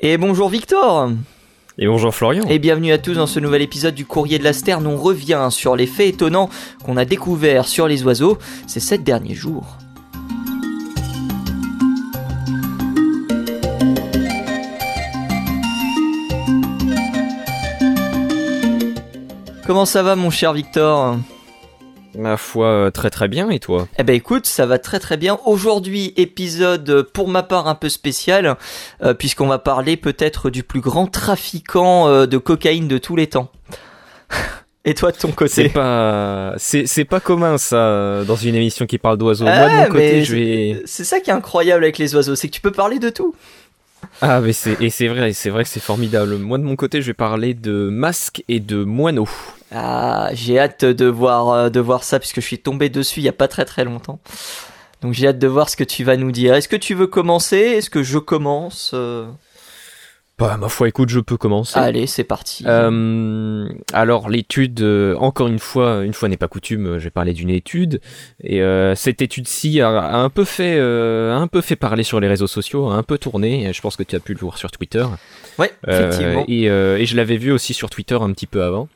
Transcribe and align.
Et 0.00 0.16
bonjour 0.16 0.48
Victor 0.48 1.10
Et 1.76 1.88
bonjour 1.88 2.14
Florian 2.14 2.44
Et 2.48 2.60
bienvenue 2.60 2.92
à 2.92 2.98
tous 2.98 3.14
dans 3.14 3.26
ce 3.26 3.40
nouvel 3.40 3.62
épisode 3.62 3.96
du 3.96 4.06
Courrier 4.06 4.38
de 4.38 4.44
la 4.44 4.52
Sterne. 4.52 4.86
On 4.86 4.96
revient 4.96 5.48
sur 5.50 5.74
les 5.74 5.88
faits 5.88 6.14
étonnants 6.14 6.50
qu'on 6.84 6.96
a 6.96 7.04
découverts 7.04 7.66
sur 7.66 7.88
les 7.88 8.04
oiseaux 8.04 8.38
ces 8.68 8.78
sept 8.78 9.02
derniers 9.02 9.34
jours. 9.34 9.76
Comment 19.66 19.84
ça 19.84 20.04
va 20.04 20.14
mon 20.14 20.30
cher 20.30 20.52
Victor? 20.52 21.18
Ma 22.16 22.36
foi, 22.36 22.66
euh, 22.66 22.90
très 22.90 23.10
très 23.10 23.28
bien, 23.28 23.50
et 23.50 23.58
toi? 23.58 23.86
Eh 23.98 24.02
ben 24.02 24.14
écoute, 24.14 24.46
ça 24.46 24.66
va 24.66 24.78
très 24.78 24.98
très 24.98 25.16
bien. 25.16 25.38
Aujourd'hui, 25.44 26.14
épisode 26.16 26.88
euh, 26.88 27.02
pour 27.02 27.28
ma 27.28 27.42
part 27.42 27.68
un 27.68 27.74
peu 27.74 27.88
spécial, 27.88 28.56
euh, 29.02 29.14
puisqu'on 29.14 29.46
va 29.46 29.58
parler 29.58 29.96
peut-être 29.96 30.50
du 30.50 30.62
plus 30.62 30.80
grand 30.80 31.06
trafiquant 31.06 32.26
de 32.26 32.38
cocaïne 32.38 32.88
de 32.88 32.98
tous 32.98 33.16
les 33.16 33.26
temps. 33.26 33.50
Et 34.84 34.94
toi 34.94 35.12
de 35.12 35.18
ton 35.18 35.32
côté? 35.32 35.52
C'est 35.52 35.68
pas, 35.68 36.54
c'est, 36.56 37.04
pas 37.04 37.20
commun 37.20 37.58
ça 37.58 38.24
dans 38.24 38.36
une 38.36 38.54
émission 38.54 38.86
qui 38.86 38.96
parle 38.96 39.18
d'oiseaux. 39.18 39.44
Moi 39.44 39.68
de 39.68 39.74
mon 39.74 39.86
côté, 39.86 40.24
je 40.24 40.34
vais. 40.34 40.82
C'est 40.86 41.04
ça 41.04 41.20
qui 41.20 41.28
est 41.28 41.34
incroyable 41.34 41.84
avec 41.84 41.98
les 41.98 42.14
oiseaux, 42.14 42.36
c'est 42.36 42.48
que 42.48 42.54
tu 42.54 42.62
peux 42.62 42.72
parler 42.72 42.98
de 42.98 43.10
tout. 43.10 43.34
Ah 44.20 44.40
mais 44.40 44.52
c'est 44.52 44.80
et 44.82 44.90
c'est 44.90 45.08
vrai, 45.08 45.32
c'est 45.32 45.50
vrai 45.50 45.64
que 45.64 45.68
c'est 45.68 45.80
formidable. 45.80 46.36
Moi 46.36 46.58
de 46.58 46.64
mon 46.64 46.76
côté, 46.76 47.02
je 47.02 47.06
vais 47.08 47.14
parler 47.14 47.54
de 47.54 47.88
masques 47.88 48.42
et 48.48 48.60
de 48.60 48.84
moineaux. 48.84 49.28
Ah, 49.70 50.30
j'ai 50.32 50.58
hâte 50.58 50.84
de 50.84 51.06
voir, 51.06 51.50
euh, 51.50 51.68
de 51.68 51.80
voir 51.80 52.02
ça 52.02 52.18
puisque 52.18 52.40
je 52.40 52.46
suis 52.46 52.58
tombé 52.58 52.88
dessus 52.88 53.20
il 53.20 53.24
y 53.24 53.28
a 53.28 53.32
pas 53.32 53.48
très 53.48 53.64
très 53.64 53.84
longtemps. 53.84 54.18
Donc 55.02 55.12
j'ai 55.14 55.28
hâte 55.28 55.38
de 55.38 55.46
voir 55.46 55.68
ce 55.68 55.76
que 55.76 55.84
tu 55.84 56.04
vas 56.04 56.16
nous 56.16 56.32
dire. 56.32 56.54
Est-ce 56.54 56.68
que 56.68 56.76
tu 56.76 56.94
veux 56.94 57.06
commencer? 57.06 57.56
Est-ce 57.56 57.90
que 57.90 58.02
je 58.02 58.18
commence 58.18 58.92
euh? 58.94 59.26
Bah, 60.38 60.56
ma 60.56 60.68
foi, 60.68 60.88
écoute, 60.88 61.08
je 61.08 61.20
peux 61.20 61.36
commencer. 61.36 61.78
Allez, 61.78 62.06
c'est 62.06 62.24
parti. 62.24 62.64
Euh, 62.66 63.68
alors, 63.92 64.28
l'étude, 64.28 64.82
encore 65.18 65.48
une 65.48 65.58
fois, 65.58 66.04
une 66.04 66.14
fois 66.14 66.28
n'est 66.28 66.36
pas 66.36 66.46
coutume, 66.48 66.98
j'ai 66.98 67.10
parlé 67.10 67.32
d'une 67.32 67.50
étude, 67.50 68.00
et 68.42 68.62
cette 68.94 69.20
étude-ci 69.20 69.80
a, 69.80 69.88
un 69.88 70.30
peu 70.30 70.44
fait, 70.44 70.78
un 70.78 71.46
peu 71.48 71.60
fait 71.60 71.76
parler 71.76 72.04
sur 72.04 72.20
les 72.20 72.28
réseaux 72.28 72.46
sociaux, 72.46 72.88
a 72.88 72.94
un 72.94 73.02
peu 73.02 73.18
tourné. 73.18 73.72
Je 73.72 73.80
pense 73.80 73.96
que 73.96 74.04
tu 74.04 74.14
as 74.14 74.20
pu 74.20 74.34
le 74.34 74.38
voir 74.38 74.58
sur 74.58 74.70
Twitter. 74.70 75.04
Ouais, 75.58 75.72
effectivement. 75.86 76.44
et, 76.46 76.66
et 76.66 77.06
je 77.06 77.16
l'avais 77.16 77.36
vu 77.36 77.50
aussi 77.50 77.74
sur 77.74 77.90
Twitter 77.90 78.18
un 78.20 78.30
petit 78.32 78.46
peu 78.46 78.62
avant. 78.62 78.88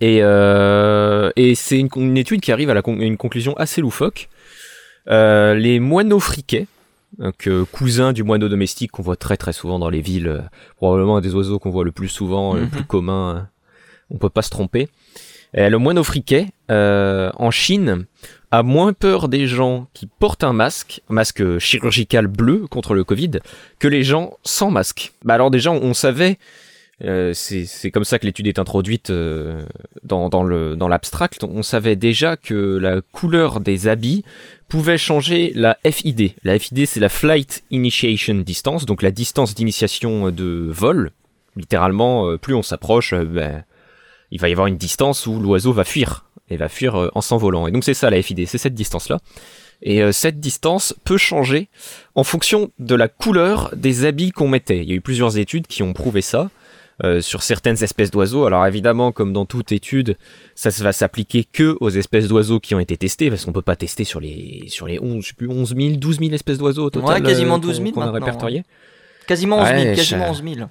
Et, 0.00 0.20
euh, 0.22 1.30
et 1.36 1.54
c'est 1.54 1.78
une, 1.78 2.16
étude 2.16 2.40
qui 2.40 2.52
arrive 2.52 2.70
à, 2.70 2.74
la 2.74 2.82
une 2.86 3.16
conclusion 3.16 3.56
assez 3.56 3.80
loufoque. 3.80 4.28
Euh, 5.08 5.54
les 5.54 5.80
moineaux 5.80 6.20
friquets, 6.20 6.66
donc 7.16 7.46
euh, 7.48 7.64
cousins 7.64 8.12
du 8.12 8.22
moineau 8.22 8.48
domestique 8.48 8.92
qu'on 8.92 9.02
voit 9.02 9.16
très 9.16 9.36
très 9.36 9.52
souvent 9.52 9.78
dans 9.78 9.88
les 9.88 10.00
villes, 10.00 10.28
euh, 10.28 10.40
probablement 10.76 11.16
un 11.16 11.20
des 11.20 11.34
oiseaux 11.34 11.58
qu'on 11.58 11.70
voit 11.70 11.84
le 11.84 11.92
plus 11.92 12.08
souvent, 12.08 12.54
le 12.54 12.66
plus 12.66 12.80
mhm. 12.80 12.86
commun, 12.86 13.48
on 14.10 14.18
peut 14.18 14.28
pas 14.28 14.42
se 14.42 14.50
tromper. 14.50 14.88
le 15.54 15.76
moineau 15.76 16.04
friquet, 16.04 16.48
en 16.68 17.50
Chine, 17.50 18.06
a 18.50 18.62
moins 18.62 18.92
peur 18.92 19.28
des 19.28 19.46
gens 19.46 19.88
qui 19.94 20.06
portent 20.06 20.44
un 20.44 20.52
masque, 20.52 21.02
un 21.10 21.14
masque 21.14 21.58
chirurgical 21.58 22.26
bleu 22.26 22.66
contre 22.68 22.94
le 22.94 23.04
Covid, 23.04 23.32
que 23.78 23.88
les 23.88 24.02
gens 24.02 24.34
sans 24.42 24.70
masque. 24.70 25.12
Bah 25.24 25.34
alors 25.34 25.50
déjà, 25.50 25.70
on 25.70 25.94
savait 25.94 26.38
euh, 27.04 27.32
c'est 27.32 27.90
comme 27.92 28.04
ça 28.04 28.18
que 28.18 28.26
l'étude 28.26 28.48
est 28.48 28.58
introduite 28.58 29.10
euh, 29.10 29.64
dans, 30.02 30.28
dans, 30.28 30.42
le, 30.42 30.74
dans 30.74 30.88
l'abstract. 30.88 31.44
On 31.44 31.62
savait 31.62 31.96
déjà 31.96 32.36
que 32.36 32.54
la 32.54 33.00
couleur 33.12 33.60
des 33.60 33.86
habits 33.86 34.24
pouvait 34.68 34.98
changer 34.98 35.52
la 35.54 35.78
FID. 35.88 36.32
La 36.42 36.58
FID, 36.58 36.86
c'est 36.86 37.00
la 37.00 37.08
Flight 37.08 37.62
Initiation 37.70 38.34
Distance, 38.34 38.84
donc 38.84 39.02
la 39.02 39.12
distance 39.12 39.54
d'initiation 39.54 40.30
de 40.30 40.68
vol. 40.70 41.12
Littéralement, 41.56 42.26
euh, 42.26 42.36
plus 42.36 42.54
on 42.54 42.62
s'approche, 42.62 43.14
ben, 43.14 43.62
il 44.32 44.40
va 44.40 44.48
y 44.48 44.52
avoir 44.52 44.66
une 44.66 44.76
distance 44.76 45.26
où 45.26 45.38
l'oiseau 45.38 45.72
va 45.72 45.84
fuir, 45.84 46.24
et 46.50 46.56
va 46.56 46.68
fuir 46.68 47.10
en 47.14 47.20
s'envolant. 47.20 47.68
Et 47.68 47.70
donc 47.70 47.84
c'est 47.84 47.94
ça 47.94 48.10
la 48.10 48.20
FID, 48.20 48.46
c'est 48.46 48.58
cette 48.58 48.74
distance-là. 48.74 49.18
Et 49.80 50.10
cette 50.10 50.40
distance 50.40 50.92
peut 51.04 51.16
changer 51.16 51.68
en 52.16 52.24
fonction 52.24 52.72
de 52.80 52.96
la 52.96 53.06
couleur 53.06 53.70
des 53.76 54.04
habits 54.04 54.32
qu'on 54.32 54.48
mettait. 54.48 54.78
Il 54.78 54.88
y 54.88 54.92
a 54.92 54.96
eu 54.96 55.00
plusieurs 55.00 55.38
études 55.38 55.68
qui 55.68 55.84
ont 55.84 55.92
prouvé 55.92 56.20
ça. 56.20 56.50
Euh, 57.04 57.20
sur 57.20 57.44
certaines 57.44 57.80
espèces 57.84 58.10
d'oiseaux. 58.10 58.44
Alors 58.44 58.66
évidemment, 58.66 59.12
comme 59.12 59.32
dans 59.32 59.46
toute 59.46 59.70
étude, 59.70 60.16
ça 60.56 60.70
va 60.82 60.90
s'appliquer 60.90 61.44
que 61.44 61.76
aux 61.80 61.90
espèces 61.90 62.26
d'oiseaux 62.26 62.58
qui 62.58 62.74
ont 62.74 62.80
été 62.80 62.96
testées, 62.96 63.30
parce 63.30 63.44
qu'on 63.44 63.52
peut 63.52 63.62
pas 63.62 63.76
tester 63.76 64.02
sur 64.02 64.18
les 64.18 64.64
sur 64.66 64.88
les 64.88 64.98
11, 65.00 65.22
je 65.22 65.28
sais 65.28 65.34
plus, 65.34 65.48
11 65.48 65.76
000, 65.76 65.90
12 65.96 66.18
000 66.18 66.32
espèces 66.32 66.58
d'oiseaux 66.58 66.86
au 66.86 66.90
total. 66.90 67.22
Ouais, 67.22 67.28
quasiment 67.28 67.58
12 67.58 67.78
euh, 67.78 67.82
000 67.84 67.94
qu'on 67.94 68.00
a 68.00 68.10
répertorié. 68.10 68.64
Quasiment 69.28 69.60
11 69.60 69.68
000, 69.68 69.94
quasiment 69.94 70.30
11 70.30 70.42
000 70.42 70.68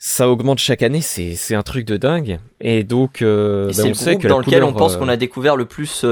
ça 0.00 0.28
augmente 0.28 0.60
chaque 0.60 0.84
année, 0.84 1.00
c'est, 1.00 1.34
c'est 1.34 1.56
un 1.56 1.64
truc 1.64 1.84
de 1.84 1.96
dingue. 1.96 2.38
Et 2.60 2.84
donc, 2.84 3.20
euh, 3.20 3.66
ben, 3.66 3.72
c'est 3.72 3.90
on 3.90 3.94
sait 3.94 4.16
que 4.16 4.28
dans 4.28 4.38
lequel 4.38 4.62
on 4.62 4.72
pense 4.72 4.96
qu'on 4.96 5.08
a 5.08 5.16
découvert 5.16 5.56
le 5.56 5.64
plus 5.64 6.06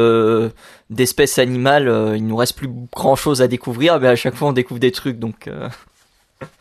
d'espèces 0.90 1.38
animales. 1.38 2.14
il 2.16 2.26
nous 2.26 2.34
reste 2.34 2.56
plus 2.56 2.68
grand 2.92 3.14
chose 3.14 3.40
à 3.40 3.46
découvrir, 3.46 4.00
mais 4.00 4.08
à 4.08 4.16
chaque 4.16 4.34
fois 4.34 4.48
on 4.48 4.52
découvre 4.52 4.80
des 4.80 4.90
trucs. 4.90 5.20
Donc, 5.20 5.48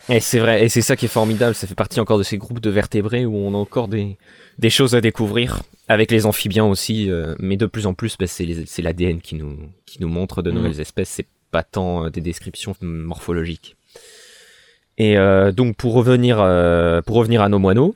et 0.09 0.19
c'est 0.19 0.39
vrai, 0.39 0.63
et 0.63 0.69
c'est 0.69 0.81
ça 0.81 0.95
qui 0.95 1.05
est 1.05 1.09
formidable, 1.09 1.55
ça 1.55 1.67
fait 1.67 1.75
partie 1.75 1.99
encore 1.99 2.17
de 2.17 2.23
ces 2.23 2.37
groupes 2.37 2.59
de 2.59 2.69
vertébrés 2.69 3.25
où 3.25 3.35
on 3.35 3.53
a 3.53 3.57
encore 3.57 3.87
des, 3.87 4.17
des 4.59 4.69
choses 4.69 4.95
à 4.95 5.01
découvrir, 5.01 5.61
avec 5.87 6.11
les 6.11 6.25
amphibiens 6.25 6.65
aussi, 6.65 7.09
euh, 7.09 7.35
mais 7.39 7.57
de 7.57 7.65
plus 7.65 7.85
en 7.85 7.93
plus, 7.93 8.17
bah, 8.17 8.27
c'est 8.27 8.81
l'ADN 8.81 9.21
qui 9.21 9.35
nous, 9.35 9.57
qui 9.85 10.01
nous 10.01 10.07
montre 10.07 10.41
de 10.41 10.51
mm. 10.51 10.53
nouvelles 10.53 10.79
espèces, 10.79 11.09
c'est 11.09 11.27
pas 11.51 11.63
tant 11.63 12.05
euh, 12.05 12.09
des 12.09 12.21
descriptions 12.21 12.75
morphologiques. 12.81 13.75
Et 14.97 15.17
euh, 15.17 15.51
donc 15.51 15.75
pour 15.75 15.93
revenir, 15.93 16.37
pour 17.05 17.17
revenir 17.17 17.41
à 17.41 17.49
nos 17.49 17.59
moineaux, 17.59 17.95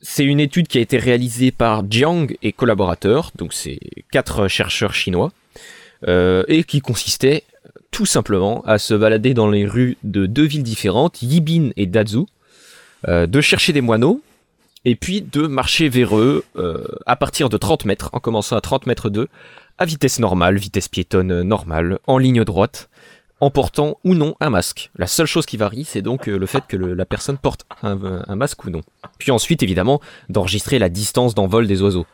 c'est 0.00 0.24
une 0.24 0.40
étude 0.40 0.66
qui 0.66 0.78
a 0.78 0.80
été 0.80 0.96
réalisée 0.96 1.52
par 1.52 1.84
Jiang 1.88 2.34
et 2.42 2.52
collaborateurs, 2.52 3.32
donc 3.36 3.52
c'est 3.52 3.78
quatre 4.10 4.48
chercheurs 4.48 4.94
chinois, 4.94 5.30
et 6.08 6.64
qui 6.66 6.80
consistait 6.80 7.44
tout 7.92 8.06
simplement 8.06 8.62
à 8.66 8.78
se 8.78 8.94
balader 8.94 9.34
dans 9.34 9.48
les 9.48 9.66
rues 9.66 9.96
de 10.02 10.26
deux 10.26 10.46
villes 10.46 10.64
différentes, 10.64 11.22
Yibin 11.22 11.70
et 11.76 11.86
Dazu, 11.86 12.24
euh, 13.06 13.26
de 13.26 13.40
chercher 13.40 13.72
des 13.72 13.82
moineaux, 13.82 14.20
et 14.84 14.96
puis 14.96 15.20
de 15.20 15.46
marcher 15.46 15.88
vers 15.88 16.16
eux 16.16 16.44
euh, 16.56 16.84
à 17.06 17.14
partir 17.14 17.48
de 17.48 17.56
30 17.56 17.84
mètres, 17.84 18.10
en 18.12 18.18
commençant 18.18 18.56
à 18.56 18.60
30 18.60 18.86
mètres 18.86 19.10
d'eux, 19.10 19.28
à 19.78 19.84
vitesse 19.84 20.18
normale, 20.18 20.56
vitesse 20.56 20.88
piétonne 20.88 21.42
normale, 21.42 21.98
en 22.06 22.18
ligne 22.18 22.42
droite, 22.44 22.88
en 23.40 23.50
portant 23.50 23.98
ou 24.04 24.14
non 24.14 24.36
un 24.40 24.50
masque. 24.50 24.90
La 24.96 25.06
seule 25.06 25.26
chose 25.26 25.46
qui 25.46 25.56
varie, 25.56 25.84
c'est 25.84 26.02
donc 26.02 26.28
euh, 26.28 26.38
le 26.38 26.46
fait 26.46 26.64
que 26.66 26.76
la 26.76 27.04
personne 27.04 27.36
porte 27.36 27.66
un, 27.82 28.24
un, 28.26 28.36
masque 28.36 28.64
ou 28.64 28.70
non. 28.70 28.80
Puis 29.18 29.30
ensuite, 29.30 29.62
évidemment, 29.62 30.00
d'enregistrer 30.30 30.78
la 30.78 30.88
distance 30.88 31.34
d'envol 31.34 31.66
des 31.66 31.82
oiseaux. 31.82 32.06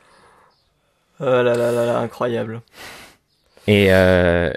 Oh 1.20 1.24
là 1.24 1.42
là 1.42 1.70
là 1.70 1.86
là, 1.86 1.98
incroyable. 1.98 2.62
Et, 3.68 3.88
euh, 3.90 4.50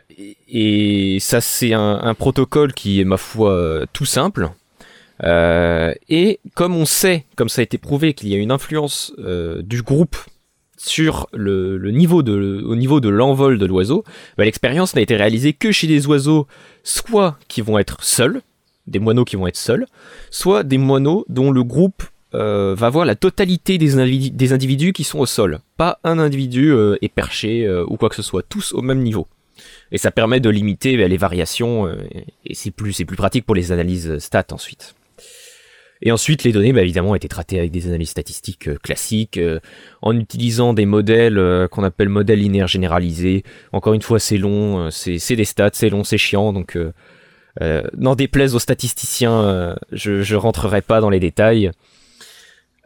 et 0.47 1.17
ça, 1.19 1.41
c'est 1.41 1.73
un, 1.73 2.13
protocole 2.13 2.73
qui 2.73 3.01
est, 3.01 3.03
ma 3.03 3.17
foi, 3.17 3.85
tout 3.91 4.05
simple. 4.05 4.51
Euh, 5.23 5.93
et 6.07 6.39
comme 6.55 6.77
on 6.77 6.85
sait, 6.85 7.25
comme 7.35 7.49
ça 7.49 7.59
a 7.59 7.63
été 7.63 7.77
prouvé, 7.77 8.13
qu'il 8.13 8.29
y 8.29 8.35
a 8.35 8.37
une 8.37 8.51
influence 8.51 9.13
euh, 9.19 9.61
du 9.63 9.81
groupe 9.81 10.15
sur 10.77 11.27
le, 11.33 11.77
niveau 11.91 12.23
de, 12.23 12.63
au 12.65 12.75
niveau 12.77 13.01
de 13.01 13.09
l'envol 13.09 13.57
de 13.57 13.65
l'oiseau, 13.65 14.05
bah, 14.37 14.45
l'expérience 14.45 14.95
n'a 14.95 15.01
été 15.01 15.17
réalisée 15.17 15.51
que 15.51 15.73
chez 15.73 15.87
des 15.87 16.07
oiseaux, 16.07 16.47
soit 16.83 17.37
qui 17.49 17.59
vont 17.59 17.77
être 17.79 17.97
seuls, 18.01 18.41
des 18.87 18.99
moineaux 18.99 19.25
qui 19.25 19.35
vont 19.35 19.45
être 19.45 19.57
seuls, 19.57 19.87
soit 20.29 20.63
des 20.63 20.77
moineaux 20.77 21.25
dont 21.27 21.51
le 21.51 21.65
groupe 21.65 22.03
euh, 22.33 22.75
va 22.75 22.89
voir 22.89 23.05
la 23.05 23.15
totalité 23.15 23.77
des, 23.77 23.97
individus, 23.97 24.93
qui 24.93 25.03
sont 25.03 25.19
au 25.19 25.25
sol. 25.25 25.59
Pas 25.75 25.99
un 26.05 26.17
individu 26.17 26.71
euh, 26.71 26.95
est 27.01 27.13
perché 27.13 27.65
euh, 27.65 27.83
ou 27.87 27.97
quoi 27.97 28.07
que 28.07 28.15
ce 28.15 28.21
soit, 28.21 28.41
tous 28.41 28.71
au 28.73 28.81
même 28.81 28.99
niveau. 29.01 29.27
Et 29.91 29.97
ça 29.97 30.11
permet 30.11 30.39
de 30.39 30.49
limiter 30.49 30.95
les 30.95 31.17
variations 31.17 31.87
et 32.45 32.55
c'est 32.55 32.71
plus, 32.71 33.03
plus 33.03 33.17
pratique 33.17 33.45
pour 33.45 33.53
les 33.53 33.71
analyses 33.71 34.17
stats 34.19 34.47
ensuite. 34.51 34.95
Et 36.01 36.11
ensuite, 36.11 36.43
les 36.43 36.51
données, 36.51 36.73
bah, 36.73 36.81
évidemment, 36.81 37.11
ont 37.11 37.15
été 37.15 37.27
traitées 37.27 37.59
avec 37.59 37.69
des 37.69 37.87
analyses 37.87 38.09
statistiques 38.09 38.81
classiques, 38.81 39.39
en 40.01 40.17
utilisant 40.17 40.73
des 40.73 40.87
modèles 40.87 41.67
qu'on 41.69 41.83
appelle 41.83 42.09
modèles 42.09 42.39
linéaires 42.39 42.69
généralisés. 42.69 43.43
Encore 43.71 43.93
une 43.93 44.01
fois, 44.01 44.17
c'est 44.17 44.37
long, 44.37 44.89
c'est 44.89 45.35
des 45.35 45.45
stats, 45.45 45.71
c'est 45.73 45.89
long, 45.89 46.03
c'est 46.03 46.17
chiant, 46.17 46.53
donc 46.53 46.75
n'en 47.59 48.15
déplaise 48.15 48.55
aux 48.55 48.59
statisticiens, 48.59 49.75
je, 49.91 50.23
je 50.23 50.35
rentrerai 50.35 50.81
pas 50.81 51.01
dans 51.01 51.09
les 51.09 51.19
détails. 51.19 51.71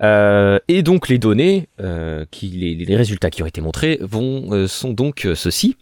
Euh, 0.01 0.59
et 0.67 0.83
donc 0.83 1.07
les 1.07 1.17
données, 1.17 1.67
euh, 1.79 2.25
qui, 2.31 2.47
les, 2.49 2.95
résultats 2.95 3.29
qui 3.29 3.43
ont 3.43 3.45
été 3.45 3.61
montrés 3.61 3.99
vont, 4.01 4.51
euh, 4.51 4.67
sont 4.67 4.91
donc 4.91 5.27
ceux-ci. 5.35 5.77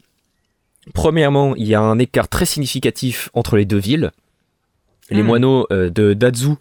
Premièrement, 0.94 1.56
il 1.56 1.68
y 1.68 1.75
a 1.75 1.81
un 1.81 1.98
écart 1.98 2.27
très 2.27 2.45
significatif 2.45 3.30
entre 3.33 3.56
les 3.56 3.65
deux 3.65 3.77
villes. 3.77 4.12
Les 5.10 5.21
hmm. 5.21 5.25
moineaux 5.25 5.68
de 5.69 6.13
Dazu 6.13 6.56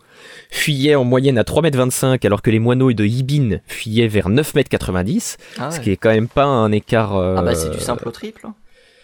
fuyaient 0.51 0.97
en 0.97 1.05
moyenne 1.05 1.39
à 1.39 1.43
3,25 1.43 2.13
m 2.13 2.19
alors 2.25 2.43
que 2.43 2.51
les 2.51 2.59
moineaux 2.59 2.93
de 2.93 3.05
Yibin 3.05 3.61
fuyaient 3.67 4.09
vers 4.09 4.29
9,90 4.29 4.99
m, 4.99 5.21
ah 5.59 5.71
ce 5.71 5.81
qui 5.81 5.91
est 5.91 5.97
quand 5.97 6.11
même 6.11 6.29
pas 6.29 6.45
un 6.45 6.73
écart... 6.73 7.17
ah 7.17 7.41
bah 7.43 7.55
c'est 7.55 7.71
du 7.71 7.79
simple 7.79 8.09
au 8.09 8.11
triple. 8.11 8.47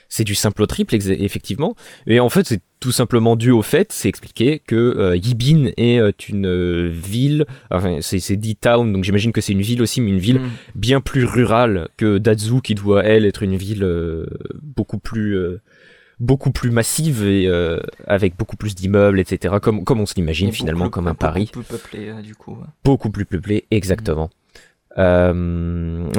C'est 0.08 0.24
du 0.24 0.34
simple 0.34 0.62
au 0.62 0.66
triple, 0.66 0.94
effectivement. 0.94 1.74
Et 2.06 2.18
en 2.20 2.28
fait, 2.28 2.46
c'est 2.46 2.60
tout 2.80 2.92
simplement 2.92 3.36
dû 3.36 3.50
au 3.50 3.62
fait, 3.62 3.92
c'est 3.92 4.08
expliqué, 4.08 4.60
que 4.64 4.76
euh, 4.76 5.16
Yibin 5.16 5.70
est 5.76 5.98
euh, 5.98 6.12
une 6.28 6.46
euh, 6.46 6.88
ville, 6.92 7.44
enfin, 7.70 7.98
c'est 8.00 8.36
dit 8.36 8.56
town, 8.56 8.92
donc 8.92 9.04
j'imagine 9.04 9.32
que 9.32 9.40
c'est 9.40 9.52
une 9.52 9.62
ville 9.62 9.82
aussi, 9.82 10.00
mais 10.00 10.10
une 10.10 10.18
ville 10.18 10.40
mm. 10.40 10.50
bien 10.74 11.00
plus 11.00 11.24
rurale 11.24 11.88
que 11.96 12.18
Dazu, 12.18 12.60
qui 12.62 12.74
doit, 12.74 13.04
elle, 13.04 13.26
être 13.26 13.42
une 13.42 13.56
ville 13.56 13.86
beaucoup 14.62 14.98
plus 14.98 15.38
beaucoup 16.20 16.50
plus 16.50 16.70
massive 16.70 17.24
et 17.24 17.48
avec 18.06 18.36
beaucoup 18.36 18.56
plus 18.56 18.74
d'immeubles, 18.74 19.20
etc. 19.20 19.56
Comme, 19.60 19.84
comme 19.84 20.00
on 20.00 20.06
se 20.06 20.14
l'imagine 20.14 20.52
finalement, 20.52 20.90
comme 20.90 21.08
un 21.08 21.14
Paris. 21.14 21.50
Beaucoup 21.52 21.66
plus 21.66 21.78
peuplé, 21.78 22.22
du 22.22 22.34
coup. 22.34 22.58
Beaucoup 22.84 23.10
plus 23.10 23.24
peuplé, 23.24 23.66
exactement. 23.70 24.30
Euh, 24.96 25.32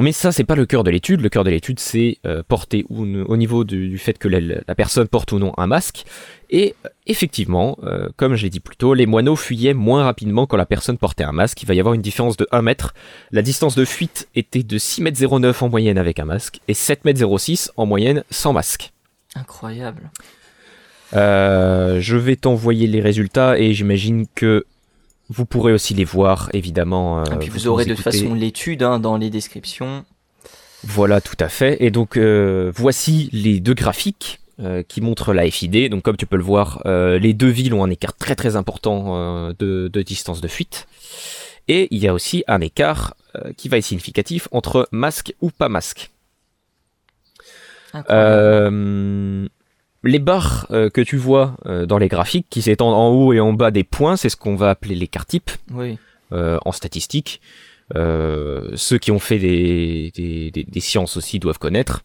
mais 0.00 0.12
ça, 0.12 0.32
c'est 0.32 0.44
pas 0.44 0.54
le 0.54 0.64
cœur 0.64 0.84
de 0.84 0.90
l'étude. 0.90 1.20
Le 1.20 1.28
cœur 1.28 1.44
de 1.44 1.50
l'étude, 1.50 1.80
c'est 1.80 2.18
euh, 2.26 2.42
porter 2.46 2.84
ou, 2.88 3.02
au 3.02 3.36
niveau 3.36 3.64
du, 3.64 3.98
fait 3.98 4.16
que 4.16 4.28
la, 4.28 4.74
personne 4.74 5.08
porte 5.08 5.32
ou 5.32 5.38
non 5.38 5.52
un 5.58 5.66
masque. 5.66 6.04
Et 6.50 6.74
euh, 6.84 6.88
effectivement, 7.06 7.78
comme 8.16 8.34
je 8.34 8.44
l'ai 8.44 8.50
dit 8.50 8.60
plus 8.60 8.76
tôt, 8.76 8.94
les 8.94 9.06
moineaux 9.06 9.36
fuyaient 9.36 9.74
moins 9.74 10.04
rapidement 10.04 10.46
quand 10.46 10.56
la 10.56 10.66
personne 10.66 10.98
portait 10.98 11.24
un 11.24 11.32
masque. 11.32 11.62
Il 11.62 11.66
va 11.66 11.74
y 11.74 11.80
avoir 11.80 11.94
une 11.94 12.02
différence 12.02 12.36
de 12.36 12.46
1 12.52 12.62
mètre. 12.62 12.94
La 13.32 13.42
distance 13.42 13.74
de 13.74 13.84
fuite 13.84 14.28
était 14.34 14.62
de 14.62 14.78
6 14.78 15.02
mètres 15.02 15.38
09 15.38 15.62
en 15.62 15.68
moyenne 15.68 15.98
avec 15.98 16.18
un 16.18 16.24
masque 16.24 16.60
et 16.68 16.74
7 16.74 17.04
mètres 17.04 17.38
06 17.38 17.72
en 17.76 17.86
moyenne 17.86 18.24
sans 18.30 18.52
masque. 18.52 18.92
Incroyable. 19.34 20.10
je 21.12 22.16
vais 22.16 22.36
t'envoyer 22.36 22.86
les 22.86 23.00
résultats 23.00 23.58
et 23.58 23.74
j'imagine 23.74 24.26
que 24.34 24.64
vous 25.30 25.46
pourrez 25.46 25.72
aussi 25.72 25.94
les 25.94 26.04
voir, 26.04 26.50
évidemment. 26.52 27.24
Et 27.24 27.32
euh, 27.32 27.36
puis 27.36 27.48
vous, 27.48 27.68
aurez 27.68 27.84
de 27.84 27.94
toute 27.94 28.02
façon 28.02 28.34
l'étude 28.34 28.82
hein, 28.82 28.98
dans 28.98 29.16
les 29.16 29.30
descriptions. 29.30 30.04
Voilà, 30.82 31.20
tout 31.20 31.36
à 31.38 31.48
fait. 31.48 31.76
Et 31.80 31.92
donc, 31.92 32.16
euh, 32.16 32.72
voici 32.74 33.30
les 33.32 33.60
deux 33.60 33.74
graphiques 33.74 34.40
euh, 34.58 34.82
qui 34.82 35.00
montrent 35.00 35.32
la 35.32 35.48
FID. 35.48 35.88
Donc, 35.88 36.02
comme 36.02 36.16
tu 36.16 36.26
peux 36.26 36.36
le 36.36 36.42
voir, 36.42 36.82
les 36.84 37.32
deux 37.32 37.48
villes 37.48 37.74
ont 37.74 37.84
un 37.84 37.90
écart 37.90 38.16
très 38.16 38.34
très 38.34 38.56
important 38.56 39.52
de, 39.56 40.02
distance 40.02 40.40
de 40.40 40.48
fuite. 40.48 40.88
Et 41.68 41.86
il 41.92 41.98
y 42.02 42.08
a 42.08 42.14
aussi 42.14 42.42
un 42.48 42.60
écart 42.60 43.14
qui 43.56 43.68
va 43.68 43.78
être 43.78 43.84
significatif 43.84 44.48
entre 44.50 44.88
masque 44.90 45.34
ou 45.40 45.50
pas 45.50 45.68
masque. 45.68 46.10
Les 50.02 50.18
barres 50.18 50.66
euh, 50.70 50.88
que 50.88 51.02
tu 51.02 51.16
vois 51.16 51.56
euh, 51.66 51.84
dans 51.84 51.98
les 51.98 52.08
graphiques 52.08 52.46
qui 52.48 52.62
s'étendent 52.62 52.94
en 52.94 53.08
haut 53.08 53.32
et 53.32 53.40
en 53.40 53.52
bas 53.52 53.70
des 53.70 53.84
points, 53.84 54.16
c'est 54.16 54.30
ce 54.30 54.36
qu'on 54.36 54.56
va 54.56 54.70
appeler 54.70 54.94
les 54.94 55.08
types 55.08 55.50
oui. 55.72 55.98
Euh, 56.32 56.58
en 56.64 56.72
statistique. 56.72 57.40
ceux 57.94 58.98
qui 59.00 59.10
ont 59.10 59.18
fait 59.18 59.38
des, 59.38 60.12
des, 60.52 60.80
sciences 60.80 61.16
aussi 61.16 61.38
doivent 61.38 61.58
connaître. 61.58 62.02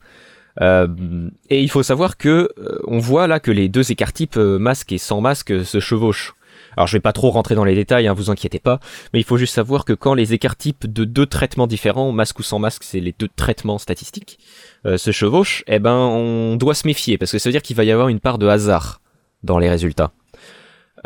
et 0.62 1.62
il 1.62 1.70
faut 1.70 1.84
savoir 1.84 2.18
que 2.18 2.50
on 2.86 2.98
voit 2.98 3.28
là 3.28 3.40
que 3.40 3.52
les 3.52 3.70
deux 3.70 3.92
écarts 3.92 4.14
types 4.14 4.38
masque 4.38 4.92
et 4.92 4.98
sans 4.98 5.22
masque 5.22 5.64
se 5.64 5.80
chevauchent. 5.80 6.34
Alors 6.78 6.88
je 6.88 6.98
vais 6.98 7.02
pas 7.02 7.14
trop 7.14 7.30
rentrer 7.30 7.56
dans 7.56 7.64
les 7.64 7.76
détails, 7.76 8.08
hein, 8.08 8.14
vous 8.14 8.30
inquiétez 8.30 8.60
pas, 8.60 8.80
mais 9.14 9.20
il 9.20 9.24
faut 9.24 9.38
juste 9.38 9.54
savoir 9.54 9.86
que 9.86 9.94
quand 9.94 10.14
les 10.14 10.34
écarts 10.34 10.58
types 10.58 10.92
de 10.92 11.06
deux 11.06 11.26
traitements 11.26 11.68
différents, 11.68 12.12
masque 12.12 12.40
ou 12.40 12.44
sans 12.44 12.60
masque, 12.60 12.84
c'est 12.84 13.00
les 13.00 13.14
deux 13.18 13.30
traitements 13.36 13.78
statistiques, 13.78 14.40
euh, 14.86 14.98
se 14.98 15.12
chevauchent, 15.12 15.64
eh 15.68 15.80
ben 15.80 15.96
on 15.96 16.56
doit 16.56 16.76
se 16.76 16.88
méfier 16.88 17.18
parce 17.18 17.32
que 17.32 17.40
ça 17.40 17.50
veut 17.50 17.54
dire 17.54 17.62
qu'il 17.62 17.76
va 17.76 17.84
y 17.84 17.92
avoir 17.92 18.10
une 18.10 18.20
part 18.20 18.38
de 18.38 18.48
hasard 18.48 19.02
dans 19.44 19.60
les 19.60 19.70
résultats. 19.70 20.12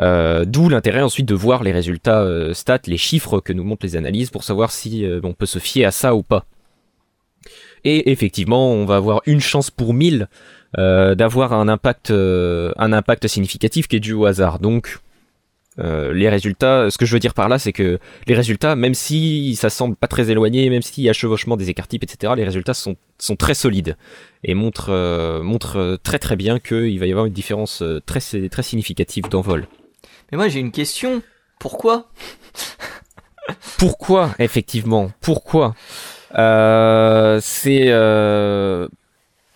Euh, 0.01 0.45
D'où 0.45 0.69
l'intérêt 0.69 1.01
ensuite 1.01 1.27
de 1.27 1.35
voir 1.35 1.63
les 1.63 1.71
résultats 1.71 2.21
euh, 2.21 2.53
stats, 2.53 2.79
les 2.87 2.97
chiffres 2.97 3.39
que 3.39 3.51
nous 3.51 3.63
montrent 3.63 3.85
les 3.85 3.95
analyses 3.95 4.29
pour 4.29 4.43
savoir 4.43 4.71
si 4.71 5.05
euh, 5.05 5.19
on 5.23 5.33
peut 5.33 5.45
se 5.45 5.59
fier 5.59 5.85
à 5.85 5.91
ça 5.91 6.15
ou 6.15 6.23
pas. 6.23 6.45
Et 7.83 8.11
effectivement, 8.11 8.71
on 8.71 8.85
va 8.85 8.97
avoir 8.97 9.21
une 9.25 9.39
chance 9.39 9.71
pour 9.71 9.93
mille 9.93 10.27
d'avoir 10.75 11.53
un 11.53 11.67
impact, 11.67 12.11
un 12.11 12.93
impact 12.93 13.25
significatif 13.27 13.87
qui 13.87 13.95
est 13.95 13.99
dû 14.01 14.13
au 14.13 14.25
hasard. 14.25 14.59
Donc 14.59 14.99
euh, 15.79 16.13
les 16.13 16.29
résultats, 16.29 16.89
ce 16.89 16.97
que 16.97 17.05
je 17.05 17.13
veux 17.13 17.19
dire 17.19 17.33
par 17.33 17.47
là, 17.47 17.57
c'est 17.59 17.71
que 17.71 17.99
les 18.27 18.35
résultats, 18.35 18.75
même 18.75 18.93
si 18.93 19.55
ça 19.55 19.69
semble 19.69 19.95
pas 19.95 20.07
très 20.07 20.29
éloigné, 20.29 20.69
même 20.69 20.81
s'il 20.81 21.03
y 21.03 21.09
a 21.09 21.13
chevauchement 21.13 21.57
des 21.57 21.69
écarts 21.69 21.87
types, 21.87 22.03
etc., 22.03 22.33
les 22.35 22.43
résultats 22.43 22.73
sont, 22.73 22.95
sont 23.17 23.35
très 23.35 23.53
solides 23.53 23.95
et 24.43 24.53
montrent, 24.53 24.91
euh, 24.91 25.41
montrent 25.41 25.97
très 26.03 26.19
très 26.19 26.35
bien 26.35 26.59
qu'il 26.59 26.99
va 26.99 27.05
y 27.05 27.11
avoir 27.11 27.25
une 27.25 27.33
différence 27.33 27.81
euh, 27.81 28.01
très, 28.05 28.19
très 28.49 28.63
significative 28.63 29.29
d'envol. 29.29 29.67
Mais 30.31 30.37
moi 30.37 30.47
j'ai 30.49 30.59
une 30.59 30.71
question. 30.71 31.21
Pourquoi? 31.59 32.09
Pourquoi, 33.77 34.35
effectivement 34.39 35.11
Pourquoi? 35.21 35.75
Euh, 36.37 37.39
C'est 37.41 37.89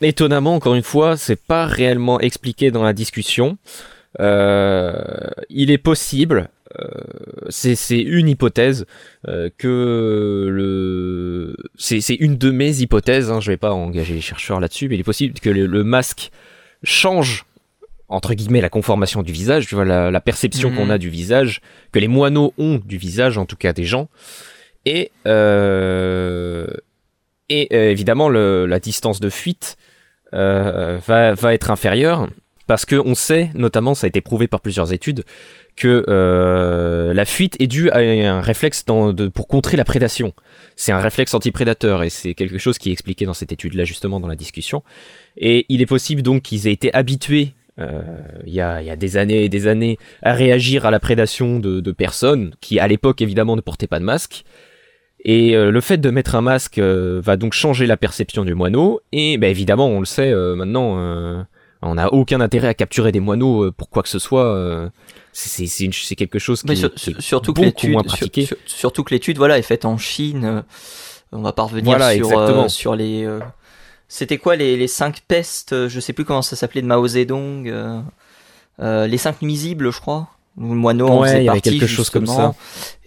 étonnamment, 0.01 0.55
encore 0.55 0.75
une 0.75 0.83
fois, 0.83 1.17
c'est 1.17 1.41
pas 1.41 1.65
réellement 1.65 2.19
expliqué 2.19 2.71
dans 2.71 2.83
la 2.83 2.93
discussion. 2.93 3.57
Euh, 4.19 4.93
il 5.49 5.71
est 5.71 5.77
possible, 5.77 6.49
euh, 6.79 6.87
c'est 7.49 7.75
une 7.95 8.29
hypothèse 8.29 8.85
euh, 9.27 9.49
que 9.57 10.47
le 10.49 11.55
c'est 11.77 12.15
une 12.15 12.37
de 12.37 12.51
mes 12.51 12.79
hypothèses. 12.79 13.31
Hein, 13.31 13.39
je 13.39 13.51
vais 13.51 13.57
pas 13.57 13.73
engager 13.73 14.13
les 14.13 14.21
chercheurs 14.21 14.59
là-dessus, 14.59 14.87
mais 14.87 14.95
il 14.95 15.01
est 15.01 15.05
possible 15.05 15.39
que 15.39 15.49
le, 15.49 15.83
masque 15.83 16.31
change 16.83 17.45
entre 18.07 18.33
guillemets 18.33 18.61
la 18.61 18.69
conformation 18.69 19.23
du 19.23 19.31
visage, 19.31 19.65
tu 19.65 19.75
vois 19.75 19.85
la, 19.85 20.21
perception 20.21 20.71
qu'on 20.71 20.89
a 20.89 20.95
mhm. 20.95 20.99
du 20.99 21.09
visage, 21.09 21.61
que 21.91 21.99
les 21.99 22.07
moineaux 22.07 22.53
ont 22.57 22.79
du 22.83 22.97
visage, 22.97 23.37
en 23.37 23.45
tout 23.45 23.55
cas 23.55 23.73
des 23.73 23.85
gens, 23.85 24.09
et 24.85 25.11
euh, 25.25 26.67
et 27.49 27.75
évidemment 27.75 28.29
le, 28.29 28.65
la 28.65 28.79
distance 28.79 29.19
de 29.19 29.29
fuite 29.29 29.77
euh, 30.33 30.97
va, 31.05 31.33
va 31.33 31.53
être 31.53 31.69
inférieure 31.69 32.27
parce 32.67 32.85
que 32.85 32.95
on 32.95 33.15
sait, 33.15 33.49
notamment, 33.55 33.93
ça 33.93 34.05
a 34.05 34.09
été 34.09 34.21
prouvé 34.21 34.47
par 34.47 34.61
plusieurs 34.61 34.93
études, 34.93 35.23
que 35.75 36.05
euh, 36.07 37.13
la 37.13 37.25
fuite 37.25 37.55
est 37.59 37.67
due 37.67 37.89
à 37.89 37.97
un 37.97 38.41
réflexe 38.41 38.83
pour 39.33 39.47
contrer 39.47 39.77
la 39.77 39.85
prédation. 39.85 40.33
C'est 40.75 40.91
un 40.91 40.99
réflexe 40.99 41.33
anti-prédateur 41.33 42.03
et 42.03 42.09
c'est 42.09 42.33
quelque 42.35 42.57
chose 42.57 42.77
qui 42.77 42.89
est 42.89 42.91
expliqué 42.93 43.25
dans 43.25 43.33
cette 43.33 43.51
étude-là 43.51 43.83
justement 43.83 44.19
dans 44.19 44.27
la 44.27 44.35
discussion. 44.35 44.83
Et 45.37 45.65
il 45.69 45.81
est 45.81 45.87
possible 45.87 46.21
donc 46.21 46.43
qu'ils 46.43 46.67
aient 46.67 46.73
été 46.73 46.93
habitués 46.93 47.53
euh, 47.79 48.03
il 48.45 48.53
y, 48.53 48.61
a, 48.61 48.95
des 48.95 49.17
années 49.17 49.45
et 49.45 49.49
des 49.49 49.65
années 49.65 49.97
à 50.21 50.33
réagir 50.33 50.85
à 50.85 50.91
la 50.91 50.99
prédation 50.99 51.59
de, 51.59 51.91
personnes 51.91 52.53
qui 52.61 52.79
à 52.79 52.87
l'époque 52.87 53.21
évidemment 53.21 53.55
ne 53.55 53.61
portaient 53.61 53.87
pas 53.87 53.99
de 53.99 54.05
masque. 54.05 54.43
Et 55.25 55.55
euh, 55.55 55.71
le 55.71 55.81
fait 55.81 55.97
de 55.97 56.09
mettre 56.11 56.35
un 56.35 56.41
masque 56.41 56.79
va 56.79 57.35
donc 57.35 57.53
changer 57.53 57.87
la 57.87 57.97
perception 57.97 58.45
du 58.45 58.53
moineau. 58.53 59.01
Et 59.11 59.37
ben, 59.37 59.49
évidemment, 59.49 59.87
on 59.87 59.99
le 59.99 60.05
sait 60.05 60.33
maintenant, 60.55 61.45
on 61.83 61.95
n'a 61.95 62.11
aucun 62.13 62.41
intérêt 62.41 62.67
à 62.67 62.73
capturer 62.73 63.11
des 63.11 63.19
moineaux 63.19 63.65
euh, 63.65 63.71
pour 63.71 63.89
quoi 63.89 64.03
que 64.03 64.09
ce 64.09 64.19
soit. 64.19 64.45
Euh, 64.45 64.89
c'est 65.31 66.15
quelque 66.15 66.39
chose 66.39 66.63
qui, 66.63 66.71
est, 66.73 67.19
surtout 67.19 67.53
beaucoup 67.53 67.71
que 67.71 67.87
moins 67.87 68.03
pratiqué. 68.03 68.47
surtout 68.65 69.03
que 69.03 69.13
l'étude 69.13 69.37
voilà 69.37 69.57
est 69.57 69.63
faite 69.63 69.85
en 69.85 69.97
Chine. 69.97 70.45
Euh, 70.45 70.61
on 71.31 71.41
va 71.41 71.53
pas 71.53 71.63
revenir 71.63 71.99
sur 72.11 72.69
sur 72.71 72.95
les. 72.95 73.27
C'était 74.07 74.37
quoi 74.37 74.55
les, 74.55 74.77
les 74.77 74.87
cinq 74.87 75.21
pestes 75.27 75.87
Je 75.87 75.99
sais 75.99 76.13
plus 76.13 76.23
comment 76.23 76.43
ça 76.43 76.55
s'appelait 76.55 76.83
de 76.83 76.87
Mao 76.87 77.07
Zedong. 77.07 78.03
les 78.79 79.17
cinq 79.17 79.41
nuisibles, 79.41 79.91
je 79.91 79.99
crois. 79.99 80.29
Le 80.55 80.75
moineau 80.75 81.07
en 81.07 81.23
faisait 81.23 81.45
partie, 81.45 81.61
quelque 81.61 81.87
chose 81.87 82.09
comme 82.11 82.27
ça. 82.27 82.53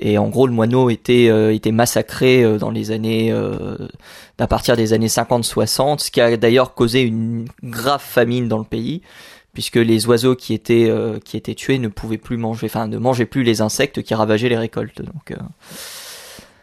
Et 0.01 0.19
en 0.19 0.29
gros, 0.29 0.47
le 0.47 0.53
moineau 0.53 0.91
était 0.91 1.29
euh, 1.29 1.55
était 1.55 1.71
massacré 1.71 2.43
euh, 2.43 2.59
dans 2.59 2.71
les 2.71 2.91
années 2.91 3.31
euh, 3.31 3.77
à 4.39 4.47
partir 4.49 4.77
des 4.77 4.93
années 4.93 5.07
50-60, 5.07 6.01
ce 6.01 6.11
qui 6.11 6.21
a 6.21 6.37
d'ailleurs 6.37 6.75
causé 6.75 7.03
une 7.03 7.47
grave 7.63 8.03
famine 8.03 8.49
dans 8.49 8.59
le 8.59 8.65
pays, 8.65 9.01
puisque 9.53 9.77
les 9.77 10.07
oiseaux 10.09 10.35
qui 10.35 10.55
étaient 10.55 10.93
qui 11.25 11.37
étaient 11.37 11.55
tués 11.55 11.79
ne 11.79 11.89
pouvaient 11.89 12.19
plus 12.19 12.37
manger, 12.37 12.67
enfin 12.67 12.89
ne 12.89 12.99
mangeaient 12.99 13.27
plus 13.27 13.45
les 13.45 13.61
insectes 13.61 14.03
qui 14.03 14.15
ravageaient 14.15 14.49
les 14.49 14.59
récoltes. 14.59 15.01
Donc 15.03 15.33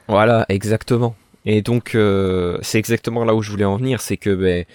voilà, 0.09 0.45
exactement. 0.49 1.15
Et 1.45 1.61
donc 1.61 1.97
c'est 2.61 2.77
exactement 2.77 3.23
là 3.23 3.33
où 3.35 3.41
je 3.41 3.51
voulais 3.51 3.65
en 3.65 3.77
venir, 3.77 4.01
c'est 4.01 4.17
que 4.17 4.35
ben, 4.35 4.65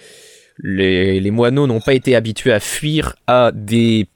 les, 0.57 1.19
les 1.19 1.31
moineaux 1.31 1.67
n'ont 1.67 1.81
pas 1.81 1.93
été 1.93 2.15
habitués 2.15 2.51
à 2.51 2.59
fuir 2.59 3.15
à 3.27 3.51
des 3.53 4.07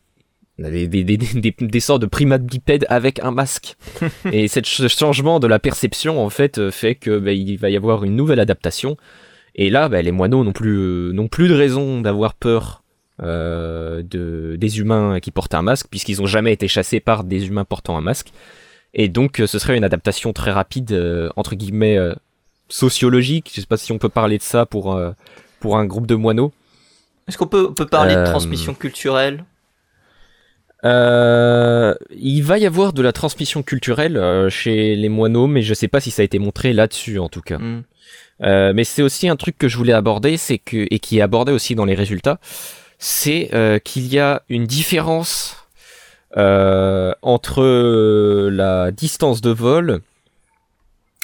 des, 0.69 0.87
des, 0.87 1.03
des, 1.03 1.17
des, 1.17 1.79
sortes 1.79 2.01
de 2.01 2.07
primates 2.07 2.43
bipèdes 2.43 2.85
avec 2.89 3.19
un 3.19 3.31
masque. 3.31 3.75
et 4.31 4.47
ce 4.47 4.87
changement 4.87 5.39
de 5.39 5.47
la 5.47 5.59
perception, 5.59 6.23
en 6.23 6.29
fait, 6.29 6.57
euh, 6.57 6.71
fait 6.71 6.95
que 6.95 7.17
bah, 7.17 7.31
il 7.31 7.57
va 7.57 7.69
y 7.69 7.75
avoir 7.75 8.03
une 8.03 8.15
nouvelle 8.15 8.39
adaptation. 8.39 8.97
Et 9.55 9.69
là, 9.69 9.89
bah, 9.89 10.01
les 10.01 10.11
moineaux 10.11 10.43
n'ont 10.43 10.53
plus, 10.53 10.77
euh, 10.77 11.11
n'ont 11.11 11.27
plus 11.27 11.47
de 11.47 11.53
raison 11.53 12.01
d'avoir 12.01 12.33
peur 12.33 12.83
euh, 13.21 14.01
de, 14.03 14.55
des 14.57 14.79
humains 14.79 15.19
qui 15.19 15.31
portent 15.31 15.53
un 15.53 15.61
masque, 15.61 15.87
puisqu'ils 15.89 16.19
n'ont 16.19 16.27
jamais 16.27 16.53
été 16.53 16.67
chassés 16.67 16.99
par 16.99 17.23
des 17.23 17.47
humains 17.47 17.65
portant 17.65 17.97
un 17.97 18.01
masque. 18.01 18.31
Et 18.93 19.09
donc, 19.09 19.41
ce 19.45 19.59
serait 19.59 19.75
une 19.75 19.83
adaptation 19.83 20.33
très 20.33 20.51
rapide, 20.51 20.95
entre 21.35 21.55
guillemets, 21.55 21.97
sociologique. 22.69 23.51
Je 23.55 23.61
sais 23.61 23.65
pas 23.65 23.77
si 23.77 23.91
on 23.91 23.97
peut 23.97 24.07
parler 24.07 24.37
de 24.37 24.43
ça 24.43 24.67
pour, 24.67 24.99
pour 25.59 25.77
un 25.77 25.85
groupe 25.85 26.05
de 26.05 26.13
moineaux. 26.13 26.53
Est-ce 27.27 27.39
qu'on 27.39 27.47
peut, 27.47 27.73
peut 27.73 27.87
parler 27.87 28.15
de 28.15 28.23
transmission 28.23 28.75
culturelle? 28.75 29.45
Euh, 30.85 31.93
il 32.11 32.41
va 32.41 32.57
y 32.57 32.65
avoir 32.65 32.93
de 32.93 33.01
la 33.01 33.13
transmission 33.13 33.63
culturelle 33.63 34.17
euh, 34.17 34.49
chez 34.49 34.95
les 34.95 35.09
moineaux, 35.09 35.47
mais 35.47 35.61
je 35.61 35.73
sais 35.73 35.87
pas 35.87 36.01
si 36.01 36.11
ça 36.11 36.21
a 36.21 36.25
été 36.25 36.39
montré 36.39 36.73
là-dessus 36.73 37.19
en 37.19 37.29
tout 37.29 37.41
cas. 37.41 37.57
Hmm. 37.57 37.83
Euh, 38.41 38.73
mais 38.75 38.83
c'est 38.83 39.01
aussi 39.01 39.29
un 39.29 39.37
truc 39.37 39.57
que 39.57 39.67
je 39.67 39.77
voulais 39.77 39.93
aborder, 39.93 40.35
c'est 40.37 40.57
que 40.57 40.87
et 40.89 40.99
qui 40.99 41.19
est 41.19 41.21
abordé 41.21 41.51
aussi 41.51 41.75
dans 41.75 41.85
les 41.85 41.95
résultats, 41.95 42.39
c'est 42.99 43.49
qu'il 43.83 44.07
y 44.07 44.19
a 44.19 44.41
une 44.49 44.65
différence 44.65 45.57
entre 46.35 47.63
la 48.49 48.91
distance 48.91 49.41
de 49.41 49.51
vol, 49.51 50.01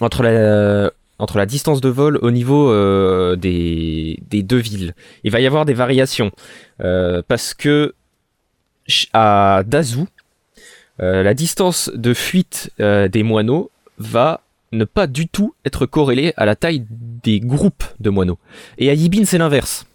entre 0.01 0.23
la 0.23 0.91
entre 1.17 1.37
la 1.37 1.45
distance 1.45 1.81
de 1.81 1.89
vol 1.89 2.17
au 2.21 2.31
niveau 2.31 2.73
des, 3.35 4.19
des 4.29 4.43
deux 4.43 4.57
villes. 4.57 4.93
Il 5.23 5.31
va 5.31 5.39
y 5.39 5.47
avoir 5.47 5.65
des 5.65 5.73
variations 5.73 6.31
parce 6.77 7.53
que 7.53 7.95
à 9.13 9.63
Dazou, 9.65 10.07
euh, 11.01 11.23
la 11.23 11.33
distance 11.33 11.89
de 11.93 12.13
fuite 12.13 12.71
euh, 12.79 13.07
des 13.07 13.23
moineaux 13.23 13.71
va 13.97 14.41
ne 14.71 14.85
pas 14.85 15.07
du 15.07 15.27
tout 15.27 15.53
être 15.65 15.85
corrélée 15.85 16.33
à 16.37 16.45
la 16.45 16.55
taille 16.55 16.85
des 16.89 17.39
groupes 17.39 17.83
de 17.99 18.09
moineaux. 18.09 18.37
Et 18.77 18.89
à 18.89 18.93
Yibin, 18.93 19.25
c'est 19.25 19.37
l'inverse. 19.37 19.85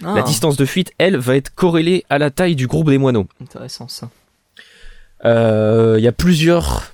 La 0.00 0.14
Ah, 0.18 0.22
distance 0.22 0.56
de 0.56 0.64
fuite, 0.64 0.92
elle, 0.98 1.16
va 1.16 1.36
être 1.36 1.54
corrélée 1.54 2.04
à 2.08 2.18
la 2.18 2.30
taille 2.30 2.54
du 2.54 2.66
groupe 2.66 2.88
des 2.88 2.98
moineaux. 2.98 3.26
Intéressant 3.42 3.88
ça. 3.88 4.10
Euh, 5.24 5.96
Il 5.98 6.04
y 6.04 6.08
a 6.08 6.12
plusieurs 6.12 6.87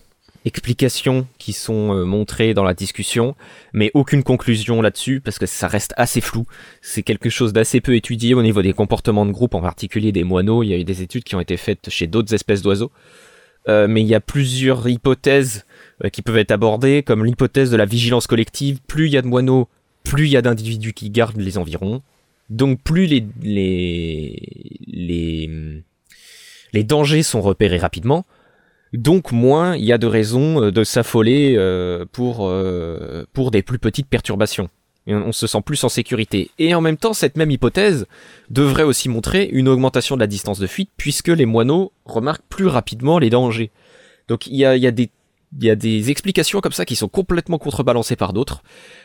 explications 0.44 1.26
qui 1.38 1.52
sont 1.52 1.94
euh, 1.94 2.04
montrées 2.04 2.54
dans 2.54 2.64
la 2.64 2.74
discussion, 2.74 3.34
mais 3.72 3.90
aucune 3.94 4.22
conclusion 4.22 4.82
là-dessus 4.82 5.20
parce 5.20 5.38
que 5.38 5.46
ça 5.46 5.68
reste 5.68 5.94
assez 5.96 6.20
flou. 6.20 6.46
C'est 6.82 7.02
quelque 7.02 7.30
chose 7.30 7.52
d'assez 7.52 7.80
peu 7.80 7.94
étudié 7.94 8.34
au 8.34 8.42
niveau 8.42 8.62
des 8.62 8.72
comportements 8.72 9.26
de 9.26 9.32
groupe, 9.32 9.54
en 9.54 9.60
particulier 9.60 10.12
des 10.12 10.24
moineaux. 10.24 10.62
Il 10.62 10.68
y 10.68 10.74
a 10.74 10.78
eu 10.78 10.84
des 10.84 11.02
études 11.02 11.24
qui 11.24 11.34
ont 11.34 11.40
été 11.40 11.56
faites 11.56 11.88
chez 11.90 12.06
d'autres 12.06 12.34
espèces 12.34 12.62
d'oiseaux. 12.62 12.92
Euh, 13.66 13.86
mais 13.88 14.02
il 14.02 14.06
y 14.06 14.14
a 14.14 14.20
plusieurs 14.20 14.86
hypothèses 14.86 15.64
euh, 16.04 16.10
qui 16.10 16.20
peuvent 16.20 16.36
être 16.36 16.50
abordées, 16.50 17.02
comme 17.02 17.24
l'hypothèse 17.24 17.70
de 17.70 17.76
la 17.76 17.86
vigilance 17.86 18.26
collective. 18.26 18.80
Plus 18.86 19.06
il 19.06 19.12
y 19.12 19.16
a 19.16 19.22
de 19.22 19.26
moineaux, 19.26 19.68
plus 20.02 20.26
il 20.26 20.32
y 20.32 20.36
a 20.36 20.42
d'individus 20.42 20.92
qui 20.92 21.10
gardent 21.10 21.40
les 21.40 21.56
environs. 21.56 22.02
Donc 22.50 22.82
plus 22.82 23.06
les, 23.06 23.24
les, 23.42 24.78
les, 24.86 25.50
les 26.74 26.84
dangers 26.84 27.22
sont 27.22 27.40
repérés 27.40 27.78
rapidement, 27.78 28.26
donc 28.96 29.32
moins 29.32 29.76
il 29.76 29.84
y 29.84 29.92
a 29.92 29.98
de 29.98 30.06
raisons 30.06 30.62
euh, 30.62 30.70
de 30.70 30.84
s'affoler 30.84 31.54
euh, 31.56 32.04
pour, 32.10 32.48
euh, 32.48 33.24
pour 33.32 33.50
des 33.50 33.62
plus 33.62 33.78
petites 33.78 34.08
perturbations. 34.08 34.68
On 35.06 35.32
se 35.32 35.46
sent 35.46 35.60
plus 35.60 35.84
en 35.84 35.90
sécurité. 35.90 36.50
Et 36.58 36.74
en 36.74 36.80
même 36.80 36.96
temps, 36.96 37.12
cette 37.12 37.36
même 37.36 37.50
hypothèse 37.50 38.06
devrait 38.48 38.84
aussi 38.84 39.10
montrer 39.10 39.46
une 39.52 39.68
augmentation 39.68 40.14
de 40.14 40.20
la 40.20 40.26
distance 40.26 40.58
de 40.58 40.66
fuite, 40.66 40.88
puisque 40.96 41.28
les 41.28 41.44
moineaux 41.44 41.92
remarquent 42.06 42.48
plus 42.48 42.68
rapidement 42.68 43.18
les 43.18 43.28
dangers. 43.28 43.70
Donc 44.28 44.46
il 44.46 44.56
y 44.56 44.64
a, 44.64 44.76
il 44.76 44.82
y 44.82 44.86
a 44.86 44.90
des 44.90 45.10
il 45.58 45.66
y 45.66 45.70
a 45.70 45.76
des 45.76 46.10
explications 46.10 46.60
comme 46.60 46.72
ça 46.72 46.84
qui 46.84 46.96
sont 46.96 47.08
complètement 47.08 47.58
contrebalancées 47.58 48.16
par 48.16 48.32
d'autres. 48.32 48.62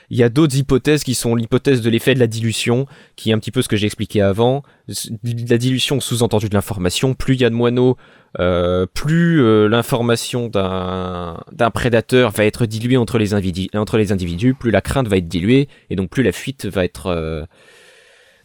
Il 0.09 0.17
y 0.17 0.23
a 0.23 0.29
d'autres 0.29 0.57
hypothèses 0.57 1.03
qui 1.03 1.13
sont 1.13 1.35
l'hypothèse 1.35 1.81
de 1.81 1.89
l'effet 1.89 2.15
de 2.15 2.19
la 2.19 2.27
dilution, 2.27 2.87
qui 3.15 3.29
est 3.29 3.33
un 3.33 3.39
petit 3.39 3.51
peu 3.51 3.61
ce 3.61 3.67
que 3.67 3.77
j'ai 3.77 3.85
expliqué 3.85 4.21
avant. 4.21 4.63
La 4.87 5.57
dilution 5.57 5.99
sous-entendu 5.99 6.49
de 6.49 6.55
l'information. 6.55 7.13
Plus 7.13 7.35
il 7.35 7.41
y 7.41 7.45
a 7.45 7.49
de 7.49 7.55
moineaux, 7.55 7.97
euh, 8.39 8.85
plus 8.91 9.41
euh, 9.41 9.67
l'information 9.67 10.47
d'un 10.47 11.71
prédateur 11.71 12.31
va 12.31 12.45
être 12.45 12.65
diluée 12.65 12.97
entre 12.97 13.17
les, 13.19 13.33
individus, 13.33 13.69
entre 13.75 13.97
les 13.97 14.11
individus, 14.11 14.53
plus 14.55 14.71
la 14.71 14.81
crainte 14.81 15.07
va 15.07 15.17
être 15.17 15.27
diluée, 15.27 15.67
et 15.89 15.95
donc 15.95 16.09
plus 16.09 16.23
la 16.23 16.31
fuite 16.31 16.65
va 16.65 16.83
être 16.83 17.07
euh, 17.07 17.45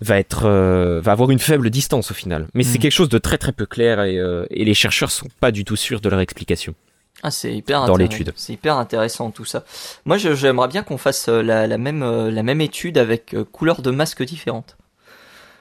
va 0.00 0.18
être 0.18 0.44
euh, 0.44 1.00
va 1.00 1.12
avoir 1.12 1.30
une 1.30 1.38
faible 1.38 1.70
distance 1.70 2.10
au 2.10 2.14
final. 2.14 2.48
Mais 2.52 2.62
c'est 2.64 2.76
Mhm. 2.78 2.82
quelque 2.82 2.92
chose 2.92 3.08
de 3.08 3.18
très 3.18 3.38
très 3.38 3.52
peu 3.52 3.64
clair 3.64 4.02
et, 4.02 4.18
euh, 4.18 4.44
et 4.50 4.64
les 4.64 4.74
chercheurs 4.74 5.10
sont 5.10 5.28
pas 5.40 5.50
du 5.52 5.64
tout 5.64 5.76
sûrs 5.76 6.00
de 6.00 6.08
leur 6.10 6.20
explication. 6.20 6.74
Ah, 7.26 7.30
c'est 7.30 7.54
hyper 7.54 7.78
Dans 7.86 7.94
intéressant. 7.94 8.12
l'étude. 8.18 8.32
C'est 8.36 8.52
hyper 8.52 8.76
intéressant 8.76 9.30
tout 9.30 9.46
ça. 9.46 9.64
Moi, 10.04 10.18
j'aimerais 10.18 10.68
bien 10.68 10.82
qu'on 10.82 10.98
fasse 10.98 11.28
euh, 11.28 11.42
la, 11.42 11.66
la 11.66 11.78
même 11.78 12.02
euh, 12.02 12.30
la 12.30 12.42
même 12.42 12.60
étude 12.60 12.98
avec 12.98 13.32
euh, 13.34 13.44
couleurs 13.44 13.80
de 13.80 13.90
masques 13.90 14.22
différentes 14.22 14.76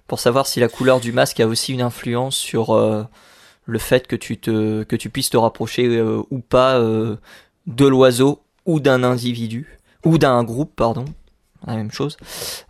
pour 0.08 0.20
savoir 0.20 0.46
si 0.46 0.60
la 0.60 0.68
couleur 0.68 1.00
du 1.00 1.14
masque 1.14 1.40
a 1.40 1.48
aussi 1.48 1.72
une 1.72 1.82
influence 1.82 2.36
sur 2.36 2.72
euh, 2.76 3.04
le 3.66 3.80
fait 3.80 4.08
que 4.08 4.18
tu 4.18 4.38
te 4.38 4.84
que 4.84 4.98
tu 4.98 5.10
puisses 5.10 5.30
te 5.30 5.38
rapprocher 5.38 5.88
euh, 5.88 6.22
ou 6.32 6.40
pas 6.40 6.76
euh, 6.80 7.16
de 7.66 7.86
l'oiseau 7.86 8.42
ou 8.66 8.82
d'un 8.82 9.02
individu 9.04 9.80
ou 10.04 10.18
d'un 10.18 10.44
groupe, 10.44 10.76
pardon. 10.76 11.06
La 11.66 11.78
même 11.78 11.92
chose. 11.92 12.18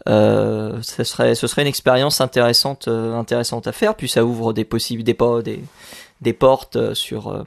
Euh, 0.08 0.80
ce 0.84 1.04
serait 1.04 1.34
ce 1.34 1.48
serait 1.48 1.64
une 1.64 1.68
expérience 1.68 2.22
intéressante 2.22 2.88
intéressante 2.88 3.66
à 3.66 3.72
faire 3.72 3.96
puis 3.96 4.08
ça 4.08 4.24
ouvre 4.24 4.54
des 4.54 4.66
possibles 4.66 5.02
des 5.02 5.16
po- 5.16 5.42
des 5.42 5.64
des 6.22 6.34
portes 6.34 6.94
sur 6.94 7.44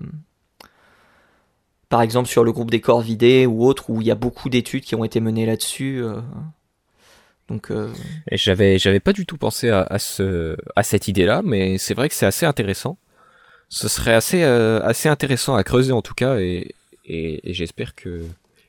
par 1.89 2.03
exemple 2.03 2.29
sur 2.29 2.45
le 2.45 2.53
groupe 2.53 2.71
des 2.71 2.81
corps 2.81 3.01
vidés 3.01 3.47
ou 3.47 3.65
autre 3.65 3.91
où 3.91 4.01
il 4.01 4.07
y 4.07 4.11
a 4.11 4.15
beaucoup 4.17 4.49
d'études 4.49 4.85
qui 4.85 4.95
ont 4.95 5.05
été 5.05 5.21
menées 5.21 5.47
là-dessus. 5.47 6.03
euh. 6.03 6.21
Donc 7.49 7.71
euh, 7.71 7.93
Et 8.31 8.37
j'avais 8.37 8.79
j'avais 8.79 8.99
pas 9.01 9.13
du 9.13 9.25
tout 9.25 9.37
pensé 9.39 9.71
à, 9.71 9.83
à 9.83 9.99
ce 9.99 10.57
à 10.75 10.83
cette 10.83 11.07
idée-là, 11.09 11.43
mais 11.45 11.79
c'est 11.79 11.95
vrai 11.95 12.09
que 12.09 12.15
c'est 12.15 12.27
assez 12.27 12.45
intéressant. 12.47 12.99
Ce 13.69 13.89
serait 13.89 14.15
assez 14.15 14.43
euh, 14.43 14.81
assez 14.83 15.09
intéressant 15.09 15.55
à 15.55 15.63
creuser 15.65 15.93
en 15.93 16.03
tout 16.03 16.15
cas, 16.15 16.39
et 16.39 16.75
et, 17.05 17.49
et 17.49 17.55
j'espère 17.55 17.95
que 17.95 18.23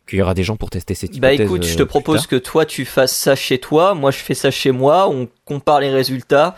qu'il 0.08 0.20
y 0.20 0.22
aura 0.22 0.34
des 0.36 0.44
gens 0.44 0.58
pour 0.58 0.70
tester 0.70 0.94
cette 0.96 1.12
bah 1.20 1.34
hypothèse. 1.34 1.48
écoute, 1.48 1.64
je 1.66 1.74
euh, 1.74 1.76
te 1.76 1.84
plus 1.84 2.04
propose 2.04 2.28
que 2.28 2.36
toi 2.36 2.66
tu 2.66 2.86
fasses 2.86 3.16
ça 3.16 3.36
chez 3.36 3.58
toi, 3.60 3.94
moi 3.96 4.12
je 4.12 4.20
fais 4.20 4.36
ça 4.36 4.52
chez 4.52 4.72
moi, 4.72 5.10
on 5.10 5.28
compare 5.44 5.80
les 5.82 5.90
résultats 5.90 6.56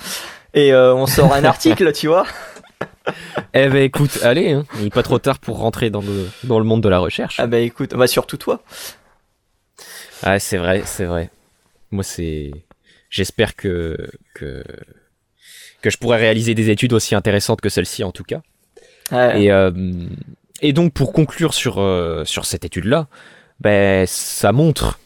et 0.54 0.74
euh, 0.74 0.94
on 0.94 1.08
sort 1.08 1.34
un 1.34 1.44
article, 1.46 1.92
tu 1.94 2.08
vois. 2.08 2.26
Eh 3.54 3.68
ben 3.68 3.84
écoute, 3.84 4.20
allez, 4.24 4.52
hein, 4.52 4.66
il 4.80 4.88
est 4.88 4.94
pas 4.94 5.04
trop 5.04 5.20
tard 5.20 5.40
pour 5.40 5.58
rentrer 5.58 5.90
dans 5.90 6.02
le 6.02 6.30
dans 6.44 6.60
le 6.60 6.66
monde 6.66 6.82
de 6.82 6.90
la 6.90 7.00
recherche. 7.00 7.40
Ah 7.40 7.48
bah 7.48 7.60
écoute, 7.60 7.96
bah 7.96 8.08
surtout 8.08 8.38
toi. 8.38 8.62
Ah 10.24 10.40
c'est 10.40 10.58
vrai, 10.58 10.84
c'est 10.86 11.06
vrai. 11.06 11.30
Moi 11.92 12.04
c'est 12.04 12.52
j'espère 13.10 13.56
que 13.56 13.98
que 14.36 14.64
que 15.82 15.90
je 15.90 15.98
pourrai 15.98 16.18
réaliser 16.18 16.54
des 16.56 16.70
études 16.70 16.94
aussi 16.94 17.16
intéressantes 17.16 17.62
que 17.62 17.70
celle-ci 17.70 18.04
en 18.04 18.12
tout 18.12 18.24
cas. 18.24 18.42
Ouais. 19.12 19.44
Et, 19.44 19.52
euh, 19.52 19.72
et 20.62 20.74
donc 20.74 20.94
pour 20.94 21.14
conclure 21.14 21.54
sur, 21.54 21.80
euh, 21.80 22.26
sur 22.26 22.46
cette 22.46 22.66
étude-là, 22.66 23.08
ben, 23.60 24.06
ça 24.06 24.52
montre, 24.52 25.00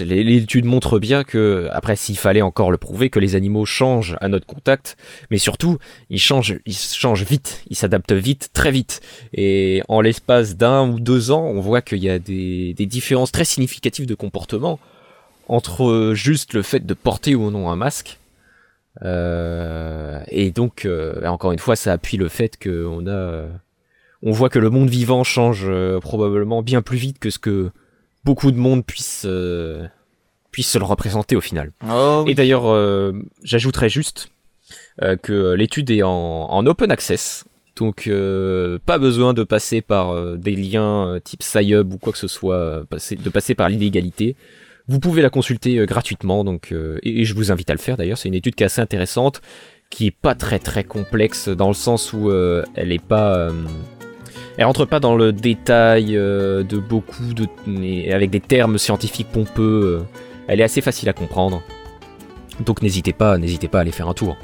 l'étude 0.00 0.64
montre 0.64 0.98
bien 0.98 1.24
que, 1.24 1.68
après 1.72 1.96
s'il 1.96 2.18
fallait 2.18 2.42
encore 2.42 2.70
le 2.70 2.78
prouver, 2.78 3.10
que 3.10 3.18
les 3.18 3.34
animaux 3.34 3.64
changent 3.64 4.16
à 4.20 4.28
notre 4.28 4.46
contact, 4.46 4.96
mais 5.30 5.38
surtout, 5.38 5.78
ils 6.10 6.20
changent, 6.20 6.58
ils 6.66 6.74
changent 6.74 7.24
vite, 7.24 7.62
ils 7.68 7.76
s'adaptent 7.76 8.12
vite, 8.12 8.50
très 8.52 8.70
vite. 8.70 9.00
Et 9.32 9.82
en 9.88 10.00
l'espace 10.00 10.56
d'un 10.56 10.88
ou 10.88 11.00
deux 11.00 11.30
ans, 11.30 11.44
on 11.44 11.60
voit 11.60 11.82
qu'il 11.82 12.02
y 12.02 12.10
a 12.10 12.18
des, 12.18 12.74
différences 12.74 13.32
très 13.32 13.44
significatives 13.44 14.06
de 14.06 14.14
comportement 14.14 14.78
entre 15.48 16.12
juste 16.14 16.54
le 16.54 16.62
fait 16.62 16.84
de 16.84 16.94
porter 16.94 17.34
ou 17.34 17.50
non 17.50 17.70
un 17.70 17.76
masque. 17.76 18.18
Euh, 19.02 20.20
et 20.28 20.50
donc, 20.50 20.84
euh, 20.84 21.24
encore 21.26 21.52
une 21.52 21.58
fois, 21.58 21.76
ça 21.76 21.92
appuie 21.92 22.16
le 22.16 22.28
fait 22.28 22.58
qu'on 22.60 23.06
a, 23.06 23.46
on 24.22 24.32
voit 24.32 24.48
que 24.48 24.58
le 24.58 24.70
monde 24.70 24.88
vivant 24.88 25.24
change 25.24 25.64
euh, 25.68 26.00
probablement 26.00 26.62
bien 26.62 26.82
plus 26.82 26.98
vite 26.98 27.18
que 27.18 27.30
ce 27.30 27.38
que 27.38 27.70
beaucoup 28.26 28.50
de 28.52 28.58
monde 28.58 28.84
puisse 28.84 29.22
euh, 29.24 29.86
puisse 30.52 30.70
se 30.70 30.78
le 30.78 30.84
représenter 30.84 31.34
au 31.36 31.40
final. 31.40 31.72
Oh, 31.88 32.22
oui. 32.24 32.32
Et 32.32 32.34
d'ailleurs, 32.34 32.66
euh, 32.66 33.12
j'ajouterais 33.42 33.88
juste 33.88 34.28
euh, 35.02 35.16
que 35.16 35.54
l'étude 35.54 35.90
est 35.90 36.02
en, 36.02 36.10
en 36.58 36.66
open 36.66 36.90
access, 36.90 37.44
donc 37.76 38.06
euh, 38.06 38.78
pas 38.84 38.98
besoin 38.98 39.32
de 39.34 39.44
passer 39.44 39.80
par 39.80 40.06
des 40.36 40.56
liens 40.56 41.18
type 41.24 41.42
SciHub 41.42 41.92
ou 41.94 41.98
quoi 41.98 42.12
que 42.12 42.18
ce 42.18 42.28
soit, 42.28 42.84
passer- 42.90 43.16
de 43.16 43.30
passer 43.30 43.54
par 43.54 43.68
l'illégalité. 43.68 44.34
Vous 44.88 45.00
pouvez 45.00 45.20
la 45.22 45.30
consulter 45.30 45.84
gratuitement, 45.86 46.44
donc 46.44 46.72
et, 47.02 47.20
et 47.20 47.24
je 47.24 47.34
vous 47.34 47.50
invite 47.52 47.70
à 47.70 47.74
le 47.74 47.80
faire. 47.86 47.96
D'ailleurs, 47.96 48.18
c'est 48.18 48.28
une 48.28 48.34
étude 48.34 48.54
qui 48.54 48.62
est 48.62 48.66
assez 48.66 48.80
intéressante, 48.80 49.40
qui 49.90 50.06
est 50.08 50.16
pas 50.26 50.34
très 50.34 50.58
très 50.58 50.84
complexe 50.84 51.48
dans 51.48 51.68
le 51.68 51.74
sens 51.74 52.12
où 52.12 52.30
euh, 52.30 52.62
elle 52.76 52.92
est 52.92 53.04
pas 53.04 53.36
euh, 53.36 53.52
elle 54.56 54.64
rentre 54.64 54.84
pas 54.86 55.00
dans 55.00 55.16
le 55.16 55.32
détail 55.32 56.16
euh, 56.16 56.62
de 56.62 56.78
beaucoup 56.78 57.34
de 57.34 57.46
avec 58.12 58.30
des 58.30 58.40
termes 58.40 58.78
scientifiques 58.78 59.28
pompeux. 59.30 60.00
euh, 60.00 60.20
elle 60.48 60.60
est 60.60 60.64
assez 60.64 60.80
facile 60.80 61.08
à 61.08 61.12
comprendre. 61.12 61.62
Donc 62.64 62.82
n'hésitez 62.82 63.12
pas, 63.12 63.36
n'hésitez 63.36 63.68
pas 63.68 63.78
à 63.78 63.80
aller 63.82 63.92
faire 63.92 64.08
un 64.08 64.14
tour. 64.14 64.36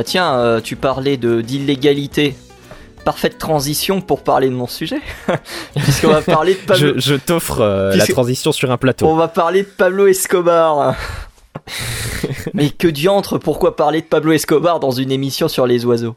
Bah 0.00 0.04
tiens, 0.04 0.38
euh, 0.38 0.62
tu 0.62 0.76
parlais 0.76 1.18
de 1.18 1.42
d'illégalité. 1.42 2.34
Parfaite 3.04 3.36
transition 3.36 4.00
pour 4.00 4.22
parler 4.24 4.48
de 4.48 4.54
mon 4.54 4.66
sujet, 4.66 5.02
puisqu'on 5.76 6.08
va 6.08 6.22
parler 6.22 6.54
de 6.54 6.60
Pablo. 6.60 6.94
Je, 6.94 6.98
je 6.98 7.14
t'offre 7.16 7.60
euh, 7.60 7.94
la 7.94 8.06
transition 8.06 8.50
sur 8.50 8.70
un 8.70 8.78
plateau. 8.78 9.06
On 9.06 9.14
va 9.14 9.28
parler 9.28 9.60
de 9.62 9.68
Pablo 9.68 10.06
Escobar. 10.06 10.94
Mais 12.54 12.70
que 12.70 12.88
diantre, 12.88 13.36
pourquoi 13.36 13.76
parler 13.76 14.00
de 14.00 14.06
Pablo 14.06 14.32
Escobar 14.32 14.80
dans 14.80 14.90
une 14.90 15.12
émission 15.12 15.48
sur 15.48 15.66
les 15.66 15.84
oiseaux? 15.84 16.16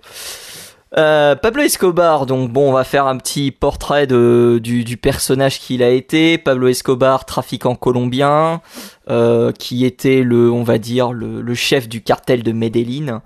Euh, 0.97 1.35
Pablo 1.35 1.63
Escobar, 1.63 2.25
donc 2.25 2.53
bon, 2.53 2.69
on 2.69 2.73
va 2.73 2.85
faire 2.85 3.07
un 3.07 3.17
petit 3.17 3.51
portrait 3.51 4.07
de, 4.07 4.61
du, 4.63 4.85
du 4.85 4.95
personnage 4.95 5.59
qu'il 5.59 5.83
a 5.83 5.89
été. 5.89 6.37
Pablo 6.37 6.69
Escobar, 6.69 7.25
trafiquant 7.25 7.75
colombien, 7.75 8.61
euh, 9.09 9.51
qui 9.51 9.83
était 9.83 10.23
le, 10.23 10.49
on 10.49 10.63
va 10.63 10.77
dire, 10.77 11.11
le, 11.11 11.41
le 11.41 11.53
chef 11.53 11.89
du 11.89 12.01
cartel 12.01 12.43
de 12.43 12.53
Medellín. 12.53 13.21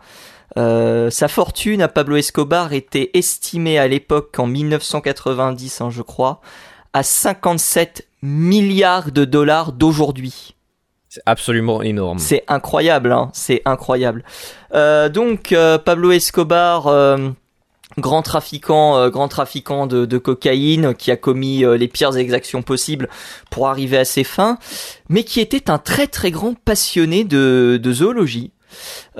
Euh, 0.56 1.10
sa 1.10 1.28
fortune 1.28 1.82
à 1.82 1.88
Pablo 1.88 2.16
Escobar 2.16 2.74
était 2.74 3.12
estimée 3.14 3.78
à 3.78 3.88
l'époque 3.88 4.36
en 4.40 4.48
1990, 4.48 5.82
hein, 5.82 5.90
je 5.90 6.02
crois, 6.02 6.42
à 6.94 7.04
57 7.04 8.08
milliards 8.22 9.12
de 9.12 9.26
dollars 9.26 9.74
d'aujourd'hui. 9.74 10.56
C'est 11.10 11.22
absolument 11.26 11.82
énorme. 11.82 12.20
C'est 12.20 12.44
incroyable, 12.48 13.12
hein, 13.12 13.30
c'est 13.34 13.62
incroyable. 13.66 14.24
Euh, 14.74 15.10
donc 15.10 15.52
euh, 15.52 15.78
Pablo 15.78 16.12
Escobar, 16.12 16.88
euh, 16.88 17.30
grand 17.98 18.22
trafiquant, 18.22 18.98
euh, 18.98 19.10
grand 19.10 19.28
trafiquant 19.28 19.88
de, 19.88 20.06
de 20.06 20.18
cocaïne, 20.18 20.94
qui 20.94 21.12
a 21.12 21.16
commis 21.16 21.64
les 21.78 21.88
pires 21.88 22.18
exactions 22.18 22.62
possibles 22.62 23.10
pour 23.50 23.68
arriver 23.68 23.98
à 23.98 24.06
ses 24.06 24.24
fins, 24.24 24.58
mais 25.10 25.24
qui 25.24 25.40
était 25.40 25.70
un 25.70 25.78
très 25.78 26.08
très 26.08 26.32
grand 26.32 26.54
passionné 26.54 27.24
de, 27.24 27.80
de 27.82 27.94
zoologie. 27.94 28.52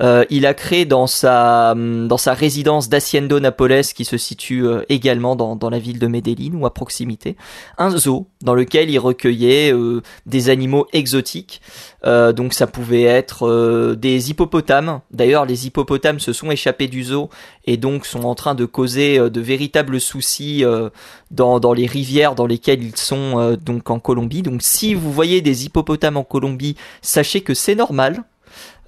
Euh, 0.00 0.24
il 0.30 0.46
a 0.46 0.54
créé 0.54 0.84
dans 0.84 1.06
sa 1.06 1.74
dans 1.76 2.16
sa 2.16 2.34
résidence 2.34 2.88
d'Haciendo 2.88 3.40
Napoles, 3.40 3.82
qui 3.94 4.04
se 4.04 4.16
situe 4.16 4.64
euh, 4.66 4.82
également 4.88 5.36
dans, 5.36 5.56
dans 5.56 5.70
la 5.70 5.78
ville 5.78 5.98
de 5.98 6.06
Medellín 6.06 6.54
ou 6.54 6.66
à 6.66 6.74
proximité, 6.74 7.36
un 7.76 7.90
zoo 7.90 8.26
dans 8.42 8.54
lequel 8.54 8.90
il 8.90 8.98
recueillait 8.98 9.72
euh, 9.72 10.02
des 10.26 10.50
animaux 10.50 10.86
exotiques. 10.92 11.60
Donc 12.04 12.54
ça 12.54 12.68
pouvait 12.68 13.02
être 13.02 13.94
des 13.96 14.30
hippopotames. 14.30 15.00
D'ailleurs, 15.10 15.44
les 15.44 15.66
hippopotames 15.66 16.20
se 16.20 16.32
sont 16.32 16.50
échappés 16.50 16.86
du 16.86 17.02
zoo 17.02 17.28
et 17.66 17.76
donc 17.76 18.06
sont 18.06 18.22
en 18.22 18.36
train 18.36 18.54
de 18.54 18.64
causer 18.66 19.18
de 19.18 19.40
véritables 19.40 20.00
soucis 20.00 20.64
dans, 21.32 21.58
dans 21.58 21.72
les 21.72 21.86
rivières 21.86 22.36
dans 22.36 22.46
lesquelles 22.46 22.84
ils 22.84 22.96
sont 22.96 23.58
donc 23.60 23.90
en 23.90 23.98
Colombie. 23.98 24.42
Donc 24.42 24.62
si 24.62 24.94
vous 24.94 25.12
voyez 25.12 25.40
des 25.40 25.66
hippopotames 25.66 26.16
en 26.16 26.24
Colombie, 26.24 26.76
sachez 27.02 27.40
que 27.40 27.52
c'est 27.52 27.74
normal. 27.74 28.22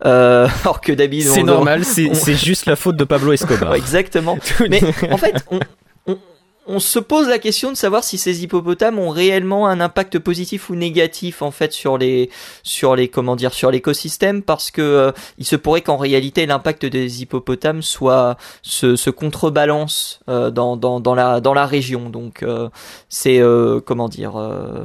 Euh, 0.04 0.48
alors 0.62 0.80
que 0.80 0.92
d'habitude 0.92 1.30
C'est 1.30 1.42
normal, 1.42 1.84
c'est 1.84 2.10
on- 2.10 2.14
c'est 2.14 2.34
juste 2.34 2.66
la 2.66 2.76
faute 2.76 2.96
de 2.96 3.04
Pablo 3.04 3.32
Escobar. 3.32 3.74
Exactement. 3.76 4.38
Mais 4.70 4.80
en 5.10 5.16
fait, 5.16 5.44
on, 5.50 5.60
on, 6.06 6.18
on 6.66 6.78
se 6.78 6.98
pose 6.98 7.28
la 7.28 7.38
question 7.38 7.72
de 7.72 7.76
savoir 7.76 8.04
si 8.04 8.16
ces 8.16 8.42
hippopotames 8.44 8.98
ont 8.98 9.08
réellement 9.10 9.66
un 9.66 9.80
impact 9.80 10.18
positif 10.18 10.70
ou 10.70 10.76
négatif 10.76 11.42
en 11.42 11.50
fait 11.50 11.72
sur 11.72 11.98
les 11.98 12.30
sur 12.62 12.94
les 12.96 13.08
comment 13.08 13.34
dire 13.34 13.52
sur 13.52 13.70
l'écosystème 13.70 14.42
parce 14.42 14.70
que 14.70 14.80
euh, 14.82 15.12
il 15.38 15.44
se 15.46 15.56
pourrait 15.56 15.80
qu'en 15.80 15.96
réalité 15.96 16.46
l'impact 16.46 16.86
des 16.86 17.22
hippopotames 17.22 17.82
soit 17.82 18.36
se, 18.62 18.94
se 18.94 19.10
contrebalance 19.10 20.20
euh, 20.28 20.50
dans, 20.50 20.76
dans 20.76 21.00
dans 21.00 21.14
la 21.14 21.40
dans 21.40 21.54
la 21.54 21.66
région. 21.66 22.08
Donc 22.08 22.42
euh, 22.42 22.68
c'est 23.08 23.40
euh, 23.40 23.80
comment 23.84 24.08
dire 24.08 24.36
euh, 24.38 24.84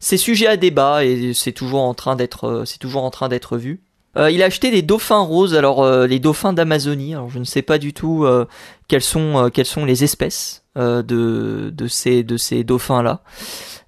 c'est 0.00 0.16
sujet 0.18 0.48
à 0.48 0.56
débat 0.56 1.04
et 1.04 1.32
c'est 1.34 1.52
toujours 1.52 1.82
en 1.82 1.94
train 1.94 2.14
d'être 2.16 2.64
c'est 2.66 2.78
toujours 2.78 3.04
en 3.04 3.10
train 3.10 3.28
d'être 3.28 3.56
vu. 3.56 3.80
Euh, 4.16 4.30
il 4.30 4.42
a 4.42 4.46
acheté 4.46 4.70
des 4.70 4.82
dauphins 4.82 5.20
roses, 5.20 5.54
alors 5.54 5.82
euh, 5.82 6.06
les 6.06 6.18
dauphins 6.18 6.52
d'Amazonie. 6.52 7.14
Alors 7.14 7.30
je 7.30 7.38
ne 7.38 7.44
sais 7.44 7.62
pas 7.62 7.78
du 7.78 7.92
tout 7.92 8.24
euh, 8.24 8.46
quelles 8.88 9.02
sont 9.02 9.50
les 9.84 10.04
espèces 10.04 10.64
de 10.76 11.86
ces 11.88 12.64
dauphins 12.64 13.02
là. 13.02 13.22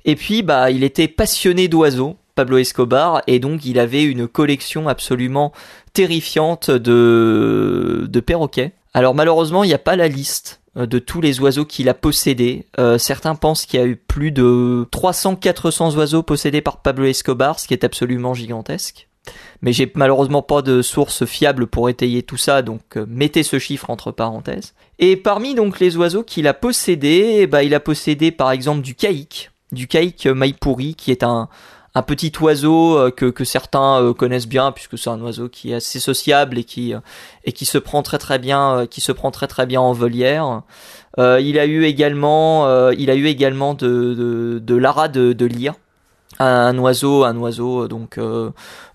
Et 0.04 0.16
puis 0.16 0.42
bah 0.42 0.70
il 0.70 0.84
était 0.84 1.08
passionné 1.08 1.68
d'oiseaux, 1.68 2.16
Pablo 2.34 2.58
Escobar, 2.58 3.22
et 3.26 3.38
donc 3.38 3.64
il 3.64 3.78
avait 3.78 4.04
une 4.04 4.26
collection 4.28 4.88
absolument 4.88 5.52
terrifiante 5.92 6.70
de 6.70 8.20
perroquets. 8.20 8.72
Alors 8.94 9.14
malheureusement 9.14 9.64
il 9.64 9.68
n'y 9.68 9.74
a 9.74 9.78
pas 9.78 9.96
la 9.96 10.08
liste 10.08 10.60
de 10.76 10.98
tous 10.98 11.20
les 11.20 11.40
oiseaux 11.40 11.64
qu'il 11.64 11.88
a 11.88 11.94
possédés. 11.94 12.66
Certains 12.98 13.34
pensent 13.34 13.64
qu'il 13.64 13.80
y 13.80 13.82
a 13.82 13.86
eu 13.86 13.96
plus 13.96 14.32
de 14.32 14.86
300-400 14.92 15.96
oiseaux 15.96 16.22
possédés 16.22 16.60
par 16.60 16.82
Pablo 16.82 17.04
Escobar, 17.04 17.60
ce 17.60 17.68
qui 17.68 17.74
est 17.74 17.84
absolument 17.84 18.34
gigantesque. 18.34 19.08
Mais 19.62 19.72
j'ai 19.72 19.90
malheureusement 19.94 20.42
pas 20.42 20.62
de 20.62 20.82
source 20.82 21.24
fiable 21.24 21.66
pour 21.66 21.88
étayer 21.88 22.22
tout 22.22 22.36
ça, 22.36 22.62
donc 22.62 22.82
euh, 22.96 23.06
mettez 23.08 23.42
ce 23.42 23.58
chiffre 23.58 23.88
entre 23.90 24.12
parenthèses. 24.12 24.74
Et 24.98 25.16
parmi 25.16 25.54
donc 25.54 25.80
les 25.80 25.96
oiseaux 25.96 26.22
qu'il 26.22 26.46
a 26.46 26.54
possédés, 26.54 27.46
ben, 27.46 27.62
il 27.62 27.74
a 27.74 27.80
possédé 27.80 28.30
par 28.30 28.50
exemple 28.50 28.82
du 28.82 28.94
caïque, 28.94 29.50
du 29.72 29.88
caïque 29.88 30.26
maïpouri, 30.26 30.94
qui 30.94 31.10
est 31.10 31.22
un, 31.22 31.48
un 31.94 32.02
petit 32.02 32.32
oiseau 32.40 32.98
euh, 32.98 33.10
que, 33.10 33.26
que 33.26 33.44
certains 33.44 34.02
euh, 34.02 34.12
connaissent 34.12 34.48
bien, 34.48 34.70
puisque 34.72 34.98
c'est 34.98 35.10
un 35.10 35.20
oiseau 35.20 35.48
qui 35.48 35.72
est 35.72 35.76
assez 35.76 36.00
sociable 36.00 36.58
et 36.58 36.64
qui, 36.64 36.92
et 37.44 37.52
qui 37.52 37.64
se 37.64 37.78
prend 37.78 38.02
très 38.02 38.18
très 38.18 38.38
bien, 38.38 38.86
qui 38.90 39.00
se 39.00 39.12
prend 39.12 39.30
très 39.30 39.46
très 39.46 39.64
bien 39.64 39.80
en 39.80 39.92
volière. 39.92 40.62
Il 41.16 41.58
a 41.60 41.66
eu 41.66 41.84
également, 41.84 42.90
il 42.90 43.08
a 43.08 43.14
eu 43.14 43.26
également 43.26 43.74
de, 43.74 43.86
de, 43.86 44.58
de 44.60 44.74
l'ara 44.74 45.06
de, 45.06 45.32
de 45.32 45.46
lyre, 45.46 45.74
un 46.38 46.78
oiseau, 46.78 47.24
un 47.24 47.36
oiseau 47.36 47.84
euh, 47.84 47.88
donc 47.88 48.18
euh, 48.18 48.50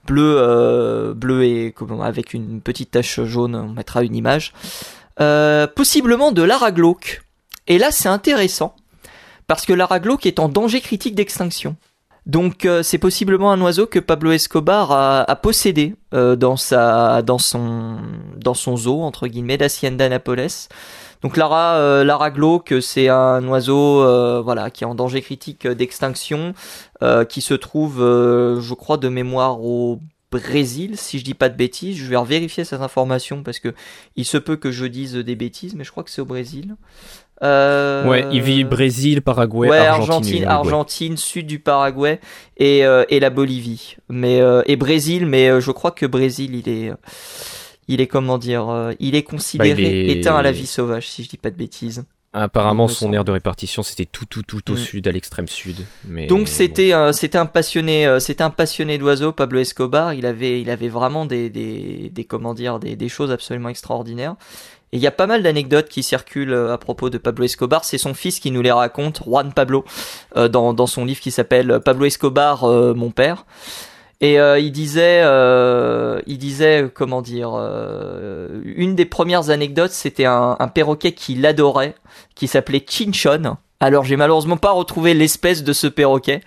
bleu, 0.05 0.35
euh, 0.37 1.13
bleu 1.13 1.43
et 1.43 1.73
avec 2.01 2.33
une 2.33 2.61
petite 2.61 2.91
tache 2.91 3.21
jaune. 3.23 3.55
On 3.55 3.69
mettra 3.69 4.03
une 4.03 4.15
image. 4.15 4.53
Possiblement 5.75 6.31
de 6.31 6.41
l'ara 6.41 6.71
glauque. 6.71 7.23
Et 7.67 7.77
là, 7.77 7.91
c'est 7.91 8.09
intéressant 8.09 8.75
parce 9.47 9.65
que 9.65 9.73
l'ara 9.73 9.99
glauque 9.99 10.25
est 10.25 10.39
en 10.39 10.47
danger 10.49 10.81
critique 10.81 11.15
d'extinction. 11.15 11.75
Donc 12.25 12.67
c'est 12.83 12.99
possiblement 12.99 13.51
un 13.51 13.59
oiseau 13.59 13.87
que 13.87 13.99
Pablo 13.99 14.31
Escobar 14.31 14.91
a, 14.91 15.35
possédé 15.35 15.95
dans 16.11 16.57
sa 16.57 17.21
dans 17.21 17.37
son 17.37 17.97
dans 18.37 18.53
son 18.53 18.77
zoo 18.77 19.01
entre 19.01 19.27
guillemets 19.27 19.57
d'Hacienda 19.57 20.07
Napoles. 20.07 20.47
Donc 21.21 21.35
Lara 21.35 21.75
euh, 21.75 22.03
Lara 22.03 22.31
glauque 22.31 22.75
c'est 22.81 23.09
un 23.09 23.45
oiseau 23.47 24.01
euh, 24.03 24.41
voilà 24.41 24.69
qui 24.69 24.83
est 24.83 24.87
en 24.87 24.95
danger 24.95 25.21
critique 25.21 25.67
d'extinction 25.67 26.53
euh, 27.03 27.25
qui 27.25 27.41
se 27.41 27.53
trouve 27.53 28.01
euh, 28.01 28.61
je 28.61 28.73
crois 28.73 28.97
de 28.97 29.09
mémoire 29.09 29.61
au 29.61 29.99
Brésil 30.31 30.95
si 30.95 31.17
je 31.19 31.25
dis 31.25 31.33
pas 31.33 31.49
de 31.49 31.55
bêtises, 31.55 31.97
je 31.97 32.05
vais 32.05 32.23
vérifier 32.23 32.63
cette 32.63 32.81
information 32.81 33.41
parce 33.43 33.59
que 33.59 33.73
il 34.15 34.25
se 34.25 34.37
peut 34.37 34.55
que 34.57 34.71
je 34.71 34.85
dise 34.85 35.15
des 35.15 35.35
bêtises 35.35 35.75
mais 35.75 35.83
je 35.83 35.91
crois 35.91 36.03
que 36.03 36.11
c'est 36.11 36.21
au 36.21 36.25
Brésil. 36.25 36.75
Euh, 37.41 38.05
Ouais, 38.05 38.25
il 38.31 38.41
vit 38.41 38.63
Brésil, 38.65 39.21
Paraguay, 39.21 39.69
ouais, 39.69 39.77
Argentine, 39.77 40.43
Argentine, 40.45 41.15
sud 41.17 41.47
du 41.47 41.59
Paraguay 41.59 42.19
et, 42.57 42.85
euh, 42.85 43.05
et 43.09 43.19
la 43.21 43.29
Bolivie. 43.29 43.95
Mais 44.09 44.41
euh, 44.41 44.61
et 44.65 44.75
Brésil, 44.75 45.25
mais 45.25 45.49
euh, 45.49 45.61
je 45.61 45.71
crois 45.71 45.91
que 45.91 46.05
Brésil, 46.05 46.53
il 46.53 46.67
est, 46.69 46.89
euh, 46.89 46.95
il 47.89 47.99
est 47.99 48.07
comment 48.07 48.37
dire, 48.37 48.69
euh, 48.69 48.93
il 48.99 49.15
est 49.15 49.23
considéré 49.23 49.73
Bah, 49.73 49.79
il 49.81 50.09
est- 50.11 50.19
éteint 50.19 50.37
à 50.37 50.41
la 50.41 50.53
vie 50.53 50.65
sauvage, 50.67 51.09
si 51.09 51.23
je 51.25 51.29
dis 51.29 51.37
pas 51.37 51.49
de 51.51 51.57
bêtises. 51.57 52.05
Apparemment, 52.31 52.87
son 52.87 53.11
aire 53.11 53.25
de 53.25 53.31
répartition, 53.31 53.81
c'était 53.81 54.05
tout, 54.05 54.25
tout, 54.25 54.43
tout 54.43 54.71
au 54.71 54.75
Mm. 54.75 54.77
sud, 54.77 55.07
à 55.07 55.11
l'extrême 55.11 55.47
sud. 55.47 55.77
Mais 56.07 56.27
Donc 56.27 56.41
bon. 56.41 56.45
c'était, 56.45 56.93
euh, 56.93 57.11
c'était 57.11 57.39
un 57.39 57.47
passionné, 57.47 58.05
euh, 58.05 58.19
c'était 58.19 58.43
un 58.43 58.51
passionné 58.51 58.99
d'oiseaux, 58.99 59.31
Pablo 59.31 59.59
Escobar. 59.59 60.13
Il 60.13 60.27
avait, 60.27 60.61
il 60.61 60.69
avait 60.69 60.89
vraiment 60.89 61.25
des, 61.25 61.49
des, 61.49 62.11
des 62.13 62.23
comment 62.25 62.53
dire, 62.53 62.77
des, 62.79 62.95
des 62.95 63.09
choses 63.09 63.31
absolument 63.31 63.69
extraordinaires. 63.69 64.35
Et 64.91 64.97
il 64.97 65.01
y 65.03 65.07
a 65.07 65.11
pas 65.11 65.25
mal 65.25 65.41
d'anecdotes 65.41 65.89
qui 65.89 66.03
circulent 66.03 66.53
euh, 66.53 66.71
à 66.73 66.77
propos 66.77 67.09
de 67.09 67.17
Pablo 67.17 67.45
Escobar. 67.45 67.83
C'est 67.83 67.97
son 67.97 68.13
fils 68.13 68.39
qui 68.39 68.51
nous 68.51 68.61
les 68.61 68.71
raconte, 68.71 69.23
Juan 69.25 69.51
Pablo, 69.51 69.83
euh, 70.37 70.47
dans, 70.47 70.73
dans 70.73 70.87
son 70.87 71.05
livre 71.05 71.21
qui 71.21 71.31
s'appelle 71.31 71.79
Pablo 71.83 72.05
Escobar, 72.05 72.63
mon 72.95 73.09
père. 73.09 73.45
Et 74.21 74.39
euh, 74.39 74.59
il 74.59 74.71
disait, 74.71 75.21
euh, 75.23 76.19
il 76.27 76.37
disait, 76.37 76.83
euh, 76.83 76.89
comment 76.93 77.21
dire, 77.21 77.51
euh, 77.55 78.61
une 78.63 78.93
des 78.95 79.05
premières 79.05 79.49
anecdotes, 79.49 79.91
c'était 79.91 80.25
un, 80.25 80.57
un 80.59 80.67
perroquet 80.67 81.13
qu'il 81.13 81.45
adorait, 81.45 81.95
qui 82.35 82.47
s'appelait 82.47 82.83
Chinchon. 82.87 83.55
Alors 83.79 84.03
j'ai 84.03 84.17
malheureusement 84.17 84.57
pas 84.57 84.71
retrouvé 84.71 85.13
l'espèce 85.13 85.63
de 85.63 85.71
ce 85.71 85.87
perroquet. 85.87 86.41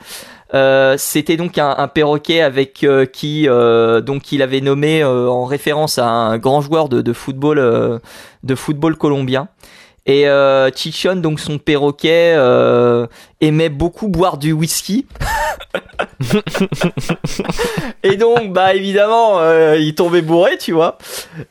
Euh, 0.52 0.96
c'était 0.98 1.38
donc 1.38 1.56
un, 1.56 1.74
un 1.78 1.88
perroquet 1.88 2.42
avec 2.42 2.84
euh, 2.84 3.06
qui 3.06 3.48
euh, 3.48 4.02
donc 4.02 4.32
il 4.32 4.42
avait 4.42 4.60
nommé 4.60 5.02
euh, 5.02 5.30
en 5.30 5.46
référence 5.46 5.96
à 5.96 6.06
un 6.06 6.36
grand 6.36 6.60
joueur 6.60 6.90
de, 6.90 7.00
de 7.00 7.12
football 7.14 7.58
euh, 7.58 7.98
de 8.42 8.54
football 8.54 8.96
colombien. 8.96 9.48
Et 10.04 10.26
Chichon, 10.74 11.14
donc 11.14 11.38
son 11.38 11.58
perroquet, 11.58 12.36
aimait 13.40 13.68
beaucoup 13.68 14.08
boire 14.08 14.36
du 14.36 14.50
whisky. 14.52 15.06
et 18.02 18.16
donc, 18.16 18.52
bah 18.52 18.74
évidemment, 18.74 19.40
euh, 19.40 19.76
il 19.78 19.94
tombait 19.94 20.22
bourré, 20.22 20.58
tu 20.58 20.72
vois. 20.72 20.98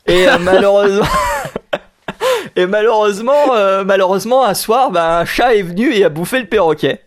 Et 0.08 0.28
euh, 0.28 0.38
malheureusement, 0.40 1.06
et 2.56 2.66
malheureusement, 2.66 3.56
euh, 3.56 3.84
malheureusement, 3.84 4.46
un 4.46 4.54
soir, 4.54 4.92
bah, 4.92 5.20
un 5.20 5.26
chat 5.26 5.56
est 5.56 5.62
venu 5.62 5.94
et 5.94 6.04
a 6.04 6.10
bouffé 6.10 6.40
le 6.40 6.48
perroquet. 6.48 7.02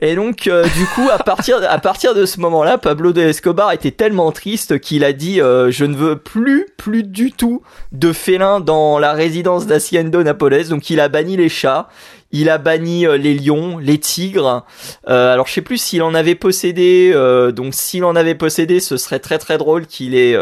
Et 0.00 0.16
donc, 0.16 0.48
euh, 0.48 0.64
du 0.64 0.86
coup, 0.86 1.08
à 1.12 1.18
partir, 1.18 1.60
à 1.68 1.78
partir 1.78 2.14
de 2.14 2.26
ce 2.26 2.40
moment-là, 2.40 2.78
Pablo 2.78 3.12
de 3.12 3.20
Escobar 3.20 3.70
était 3.70 3.92
tellement 3.92 4.32
triste 4.32 4.80
qu'il 4.80 5.04
a 5.04 5.12
dit 5.12 5.40
euh, 5.40 5.70
Je 5.70 5.84
ne 5.84 5.94
veux 5.94 6.18
plus, 6.18 6.66
plus 6.76 7.04
du 7.04 7.30
tout 7.30 7.62
de 7.92 8.12
félins 8.12 8.58
dans 8.58 8.98
la 8.98 9.12
résidence 9.12 9.66
d'Haciendo 9.66 10.24
Napoles. 10.24 10.68
Donc, 10.68 10.90
il 10.90 10.98
a 10.98 11.08
banni 11.08 11.36
les 11.36 11.48
chats, 11.48 11.88
il 12.32 12.50
a 12.50 12.58
banni 12.58 13.06
euh, 13.06 13.16
les 13.16 13.34
lions, 13.34 13.78
les 13.78 13.98
tigres. 13.98 14.64
Alors, 15.06 15.46
je 15.46 15.52
sais 15.52 15.62
plus 15.62 15.78
s'il 15.78 16.02
en 16.02 16.12
avait 16.12 16.34
possédé. 16.34 17.14
donc, 17.54 17.72
s'il 17.74 18.04
en 18.04 18.16
avait 18.16 18.34
possédé, 18.34 18.80
ce 18.80 18.96
serait 18.96 19.20
très 19.20 19.38
très 19.38 19.58
drôle 19.58 19.86
qu'il 19.86 20.16
ait, 20.16 20.36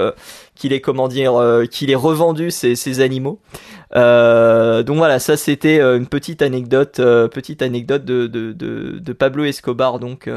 qu'il 0.54 0.72
ait 0.72 0.80
comment 0.80 1.08
dire, 1.08 1.34
qu'il 1.70 1.90
ait 1.90 1.94
revendu 1.94 2.50
ces, 2.50 2.74
ces 2.74 3.00
animaux. 3.00 3.38
Donc 3.94 4.96
voilà, 4.96 5.18
ça 5.18 5.36
c'était 5.36 5.80
une 5.80 6.06
petite 6.06 6.42
anecdote, 6.42 6.96
petite 6.96 7.62
anecdote 7.62 8.04
de, 8.04 8.26
de, 8.26 8.52
de, 8.52 8.98
de, 8.98 9.12
Pablo 9.12 9.44
Escobar 9.44 9.98
donc 9.98 10.28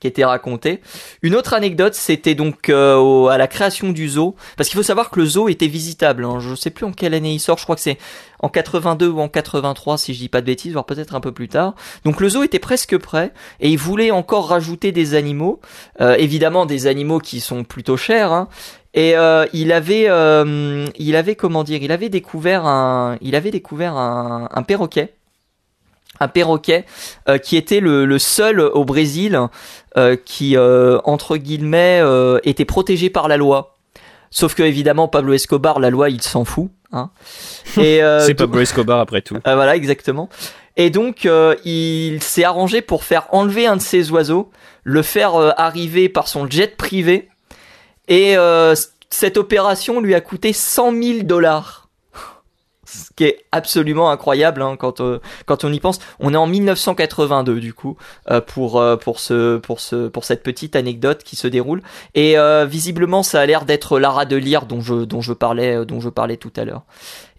qui 0.00 0.06
était 0.06 0.24
raconté. 0.24 0.80
Une 1.22 1.36
autre 1.36 1.52
anecdote, 1.52 1.94
c'était 1.94 2.34
donc 2.34 2.70
euh, 2.70 3.26
à 3.26 3.36
la 3.36 3.46
création 3.46 3.90
du 3.90 4.08
zoo, 4.08 4.34
parce 4.56 4.68
qu'il 4.68 4.78
faut 4.78 4.82
savoir 4.82 5.10
que 5.10 5.20
le 5.20 5.26
zoo 5.26 5.48
était 5.48 5.66
visitable. 5.66 6.24
Hein. 6.24 6.40
Je 6.40 6.54
sais 6.54 6.70
plus 6.70 6.86
en 6.86 6.92
quelle 6.92 7.12
année 7.12 7.34
il 7.34 7.38
sort, 7.38 7.58
je 7.58 7.64
crois 7.64 7.76
que 7.76 7.82
c'est 7.82 7.98
en 8.42 8.48
82 8.48 9.08
ou 9.08 9.20
en 9.20 9.28
83 9.28 9.98
si 9.98 10.14
je 10.14 10.18
dis 10.18 10.30
pas 10.30 10.40
de 10.40 10.46
bêtises, 10.46 10.72
voire 10.72 10.86
peut-être 10.86 11.14
un 11.14 11.20
peu 11.20 11.32
plus 11.32 11.48
tard. 11.48 11.74
Donc 12.04 12.20
le 12.20 12.30
zoo 12.30 12.42
était 12.42 12.58
presque 12.58 12.96
prêt 12.96 13.32
et 13.60 13.68
il 13.68 13.76
voulait 13.76 14.10
encore 14.10 14.48
rajouter 14.48 14.90
des 14.90 15.14
animaux, 15.14 15.60
euh, 16.00 16.14
évidemment 16.14 16.64
des 16.64 16.86
animaux 16.86 17.18
qui 17.18 17.40
sont 17.40 17.62
plutôt 17.62 17.98
chers. 17.98 18.32
Hein. 18.32 18.48
Et 18.92 19.16
euh, 19.16 19.46
il 19.52 19.72
avait, 19.72 20.08
il 20.98 21.16
avait 21.16 21.34
comment 21.36 21.62
dire, 21.64 21.82
il 21.82 21.92
avait 21.92 22.08
découvert 22.08 22.66
un, 22.66 23.16
il 23.20 23.36
avait 23.36 23.50
découvert 23.52 23.96
un, 23.96 24.48
un 24.52 24.62
perroquet 24.62 25.14
un 26.20 26.28
perroquet 26.28 26.84
euh, 27.28 27.38
qui 27.38 27.56
était 27.56 27.80
le, 27.80 28.18
seul 28.18 28.60
au 28.60 28.84
Brésil 28.84 29.40
euh, 29.96 30.16
qui, 30.22 30.56
euh, 30.56 30.98
entre 31.04 31.36
guillemets, 31.36 32.02
était 32.44 32.66
protégé 32.66 33.10
par 33.10 33.26
la 33.26 33.36
loi. 33.36 33.78
Sauf 34.30 34.54
que 34.54 34.62
évidemment 34.62 35.08
Pablo 35.08 35.32
Escobar, 35.32 35.80
la 35.80 35.90
loi, 35.90 36.08
il 36.10 36.22
s'en 36.22 36.44
fout. 36.44 36.70
Hein. 36.92 37.10
Et 37.76 38.00
c'est 38.20 38.34
Pablo 38.34 38.60
Escobar 38.60 39.00
après 39.00 39.22
tout. 39.22 39.38
Ah, 39.44 39.56
voilà, 39.56 39.74
exactement. 39.74 40.28
Et 40.76 40.90
donc 40.90 41.28
il 41.64 42.22
s'est 42.22 42.44
arrangé 42.44 42.82
pour 42.82 43.02
faire 43.02 43.26
enlever 43.30 43.66
un 43.66 43.76
de 43.76 43.82
ses 43.82 44.10
oiseaux, 44.12 44.50
le 44.84 45.02
faire 45.02 45.34
arriver 45.58 46.08
par 46.08 46.28
son 46.28 46.48
jet 46.48 46.76
privé. 46.76 47.28
Et 48.10 48.36
cette 49.08 49.38
opération 49.38 50.00
lui 50.00 50.14
a 50.14 50.20
coûté 50.20 50.52
100 50.52 50.92
000 51.02 51.22
dollars 51.22 51.80
ce 52.90 53.10
qui 53.14 53.24
est 53.24 53.44
absolument 53.52 54.10
incroyable 54.10 54.62
hein, 54.62 54.76
quand 54.78 55.00
euh, 55.00 55.20
quand 55.46 55.64
on 55.64 55.72
y 55.72 55.80
pense. 55.80 56.00
On 56.18 56.34
est 56.34 56.36
en 56.36 56.46
1982 56.46 57.60
du 57.60 57.72
coup 57.72 57.96
euh, 58.30 58.40
pour 58.40 58.80
euh, 58.80 58.96
pour 58.96 59.20
ce 59.20 59.58
pour 59.58 59.80
ce 59.80 60.08
pour 60.08 60.24
cette 60.24 60.42
petite 60.42 60.76
anecdote 60.76 61.22
qui 61.22 61.36
se 61.36 61.46
déroule 61.46 61.82
et 62.14 62.36
visiblement 62.66 63.22
ça 63.22 63.40
a 63.40 63.46
l'air 63.46 63.64
d'être 63.64 63.98
Lara 63.98 64.24
de 64.24 64.36
Lire 64.36 64.66
dont 64.66 64.80
je 64.80 65.32
parlais 65.32 65.84
dont 65.84 66.00
je 66.00 66.08
parlais 66.08 66.36
tout 66.36 66.52
à 66.56 66.64
l'heure. 66.64 66.82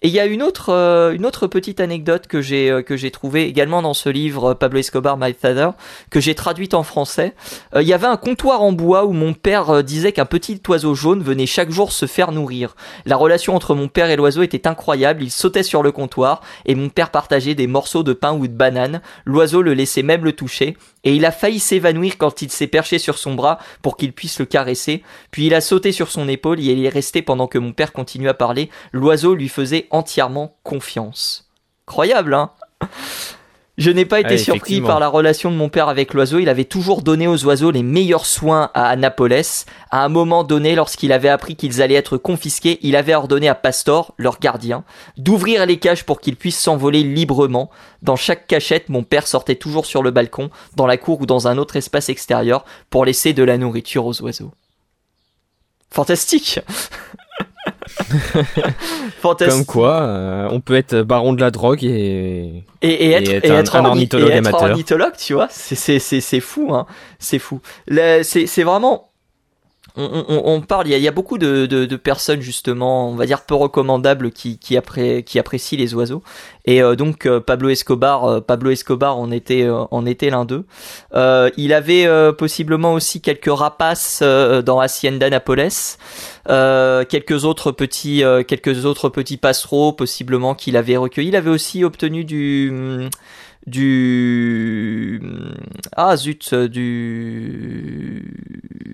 Et 0.03 0.07
il 0.07 0.13
y 0.13 0.19
a 0.19 0.25
une 0.25 0.41
autre, 0.41 0.69
euh, 0.69 1.13
une 1.13 1.27
autre 1.27 1.45
petite 1.45 1.79
anecdote 1.79 2.25
que 2.25 2.41
j'ai 2.41 2.71
euh, 2.71 3.09
trouvée 3.13 3.43
également 3.43 3.83
dans 3.83 3.93
ce 3.93 4.09
livre 4.09 4.51
euh, 4.51 4.55
Pablo 4.55 4.79
Escobar 4.79 5.15
My 5.15 5.31
Father 5.39 5.69
que 6.09 6.19
j'ai 6.19 6.33
traduite 6.33 6.73
en 6.73 6.81
français. 6.81 7.35
Il 7.75 7.87
y 7.87 7.93
avait 7.93 8.07
un 8.07 8.17
comptoir 8.17 8.63
en 8.63 8.71
bois 8.71 9.05
où 9.05 9.13
mon 9.13 9.33
père 9.33 9.83
disait 9.83 10.11
qu'un 10.11 10.25
petit 10.25 10.59
oiseau 10.67 10.95
jaune 10.95 11.21
venait 11.21 11.45
chaque 11.45 11.69
jour 11.69 11.91
se 11.91 12.07
faire 12.07 12.31
nourrir. 12.31 12.75
La 13.05 13.15
relation 13.15 13.55
entre 13.55 13.75
mon 13.75 13.87
père 13.87 14.09
et 14.09 14.15
l'oiseau 14.15 14.41
était 14.41 14.67
incroyable. 14.67 15.21
Il 15.21 15.29
sautait 15.29 15.61
sur 15.61 15.83
le 15.83 15.91
comptoir 15.91 16.41
et 16.65 16.73
mon 16.73 16.89
père 16.89 17.11
partageait 17.11 17.53
des 17.53 17.67
morceaux 17.67 18.03
de 18.03 18.13
pain 18.13 18.33
ou 18.33 18.47
de 18.47 18.53
banane. 18.53 19.01
L'oiseau 19.25 19.61
le 19.61 19.73
laissait 19.73 20.03
même 20.03 20.25
le 20.25 20.33
toucher 20.33 20.75
et 21.03 21.15
il 21.15 21.25
a 21.25 21.31
failli 21.31 21.59
s'évanouir 21.59 22.17
quand 22.17 22.41
il 22.41 22.51
s'est 22.51 22.67
perché 22.67 22.99
sur 22.99 23.17
son 23.17 23.33
bras 23.33 23.59
pour 23.81 23.97
qu'il 23.97 24.13
puisse 24.13 24.39
le 24.39 24.45
caresser, 24.45 25.03
puis 25.31 25.47
il 25.47 25.53
a 25.53 25.61
sauté 25.61 25.91
sur 25.91 26.11
son 26.11 26.27
épaule 26.27 26.59
et 26.59 26.65
il 26.65 26.85
est 26.85 26.89
resté 26.89 27.21
pendant 27.21 27.47
que 27.47 27.57
mon 27.57 27.71
père 27.71 27.91
continuait 27.91 28.29
à 28.29 28.33
parler, 28.33 28.69
l'oiseau 28.91 29.33
lui 29.33 29.49
faisait 29.49 29.87
entièrement 29.91 30.55
confiance. 30.63 31.49
Croyable, 31.85 32.33
hein 32.33 32.51
je 33.77 33.89
n'ai 33.89 34.05
pas 34.05 34.19
été 34.19 34.37
surpris 34.37 34.79
par 34.79 34.99
la 34.99 35.07
relation 35.07 35.49
de 35.49 35.55
mon 35.55 35.69
père 35.69 35.89
avec 35.89 36.13
l'oiseau. 36.13 36.37
Il 36.37 36.49
avait 36.49 36.65
toujours 36.65 37.01
donné 37.01 37.27
aux 37.27 37.45
oiseaux 37.45 37.71
les 37.71 37.81
meilleurs 37.81 38.27
soins 38.27 38.69
à 38.75 38.89
Annapolis. 38.89 39.65
À 39.89 40.03
un 40.03 40.07
moment 40.09 40.43
donné, 40.43 40.75
lorsqu'il 40.75 41.11
avait 41.11 41.29
appris 41.29 41.55
qu'ils 41.55 41.81
allaient 41.81 41.95
être 41.95 42.17
confisqués, 42.17 42.77
il 42.83 42.95
avait 42.95 43.15
ordonné 43.15 43.47
à 43.47 43.55
Pastor, 43.55 44.13
leur 44.17 44.39
gardien, 44.39 44.83
d'ouvrir 45.17 45.65
les 45.65 45.79
cages 45.79 46.05
pour 46.05 46.21
qu'ils 46.21 46.35
puissent 46.35 46.59
s'envoler 46.59 47.01
librement. 47.01 47.71
Dans 48.03 48.15
chaque 48.17 48.45
cachette, 48.45 48.89
mon 48.89 49.03
père 49.03 49.25
sortait 49.25 49.55
toujours 49.55 49.87
sur 49.87 50.03
le 50.03 50.11
balcon, 50.11 50.51
dans 50.75 50.85
la 50.85 50.97
cour 50.97 51.21
ou 51.21 51.25
dans 51.25 51.47
un 51.47 51.57
autre 51.57 51.75
espace 51.75 52.09
extérieur 52.09 52.65
pour 52.91 53.03
laisser 53.03 53.33
de 53.33 53.43
la 53.43 53.57
nourriture 53.57 54.05
aux 54.05 54.21
oiseaux. 54.21 54.51
Fantastique 55.89 56.59
Comme 59.21 59.65
quoi, 59.65 60.01
euh, 60.01 60.47
on 60.51 60.59
peut 60.61 60.75
être 60.75 61.01
baron 61.01 61.33
de 61.33 61.41
la 61.41 61.51
drogue 61.51 61.83
et 61.83 62.63
et, 62.81 63.11
être, 63.11 63.75
un, 63.75 63.85
ornithologue 63.85 64.31
amateur. 64.31 64.63
ornithologue, 64.63 65.13
tu 65.17 65.33
vois, 65.33 65.47
c'est 65.51 65.75
c'est 65.99 66.39
fou, 66.39 66.73
hein, 66.73 66.87
c'est 67.19 67.39
fou. 67.39 67.61
C'est 68.23 68.63
vraiment 68.63 69.11
on, 69.97 70.61
parle, 70.61 70.87
il 70.87 70.97
y, 70.97 71.07
a, 71.07 71.11
beaucoup 71.11 71.37
de, 71.37 71.95
personnes 71.97 72.41
justement, 72.41 73.09
on 73.09 73.15
va 73.15 73.25
dire 73.25 73.41
peu 73.41 73.55
recommandables 73.55 74.31
qui, 74.31 74.57
qui, 74.57 74.77
apprécient 74.77 75.77
les 75.77 75.93
oiseaux. 75.93 76.23
Et 76.65 76.81
euh, 76.81 76.95
donc 76.95 77.25
euh, 77.25 77.39
Pablo 77.39 77.69
Escobar, 77.69 78.25
euh, 78.25 78.39
Pablo 78.39 78.69
Escobar 78.69 79.17
en 79.17 79.31
était, 79.31 79.67
en 79.69 80.05
était 80.05 80.29
l'un 80.29 80.45
d'eux. 80.45 80.65
il 81.57 81.73
avait 81.73 82.07
possiblement 82.37 82.93
aussi 82.93 83.21
quelques 83.21 83.51
rapaces 83.51 84.21
dans 84.21 84.79
Hacienda 84.79 85.29
Napoles, 85.29 85.69
quelques 86.47 87.45
autres 87.45 87.71
petits, 87.71 88.23
quelques 88.47 88.85
autres 88.85 89.09
petits 89.09 89.37
passereaux 89.37 89.93
possiblement 89.93 90.55
qu'il 90.55 90.77
avait 90.77 90.97
recueillis. 90.97 91.29
Il 91.29 91.35
avait 91.35 91.49
aussi 91.49 91.83
obtenu 91.83 92.23
du 92.25 93.09
du 93.67 95.21
ah 95.95 96.17
zut 96.17 96.53
du 96.53 98.23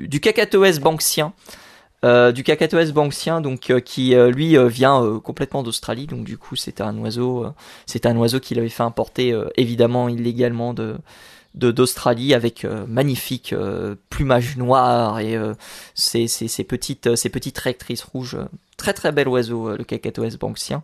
du 0.10 0.20
cacatoès 0.20 0.80
banksien 0.80 1.34
euh, 2.06 2.32
du 2.32 2.44
cacatoès 2.44 2.92
banksien 2.92 3.42
donc 3.42 3.70
euh, 3.70 3.80
qui 3.80 4.14
euh, 4.14 4.30
lui 4.30 4.58
vient 4.68 5.20
complètement 5.24 5.64
d'Australie 5.64 6.06
donc 6.06 6.26
du 6.26 6.38
coup 6.38 6.56
c'était 6.56 6.84
un 6.84 6.98
oiseau 6.98 7.48
c'est 7.86 8.06
un 8.06 8.16
oiseau 8.18 8.40
qu'il 8.40 8.60
avait 8.60 8.70
fait 8.70 8.84
importer 8.84 9.34
évidemment 9.56 10.10
illégalement 10.10 10.74
de 10.74 10.98
d'Australie 11.58 12.34
avec 12.34 12.66
magnifique 12.88 13.54
plumage 14.10 14.58
noir 14.58 15.20
et 15.20 15.38
ces, 15.96 16.28
ces, 16.28 16.64
petites 16.64 17.16
ces 17.16 17.30
petites 17.30 17.58
rectrices 17.58 18.04
rouges 18.04 18.38
très 18.78 18.94
très 18.94 19.12
bel 19.12 19.28
oiseau 19.28 19.76
le 19.76 19.84
cacatoès 19.84 20.38
banksien 20.38 20.84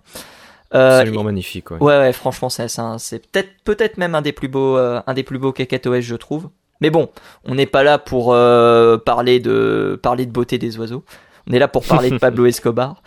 euh, 0.74 1.00
Absolument 1.00 1.24
magnifique. 1.24 1.70
Ouais. 1.72 1.78
ouais, 1.78 1.98
ouais 2.00 2.14
franchement, 2.14 2.50
c'est 2.50 2.68
c'est 2.98 3.28
peut-être 3.28 3.50
peut-être 3.64 3.98
même 3.98 4.16
un 4.16 4.22
des 4.22 4.32
plus 4.32 4.48
beaux 4.48 4.78
euh, 4.78 5.02
un 5.06 5.14
des 5.14 5.24
plus 5.24 5.38
beaux 5.38 5.52
cacatoès, 5.52 6.02
je 6.04 6.16
trouve. 6.16 6.50
Mais 6.82 6.90
bon, 6.90 7.10
on 7.46 7.56
n'est 7.56 7.68
pas 7.68 7.84
là 7.84 8.00
pour 8.00 8.34
euh, 8.34 8.98
parler 8.98 9.40
de 9.40 10.00
parler 10.02 10.26
de 10.26 10.32
beauté 10.32 10.58
des 10.58 10.78
oiseaux. 10.80 11.04
On 11.48 11.54
est 11.54 11.60
là 11.60 11.68
pour 11.68 11.86
parler 11.86 12.10
de 12.10 12.18
Pablo 12.20 12.46
Escobar. 12.48 13.02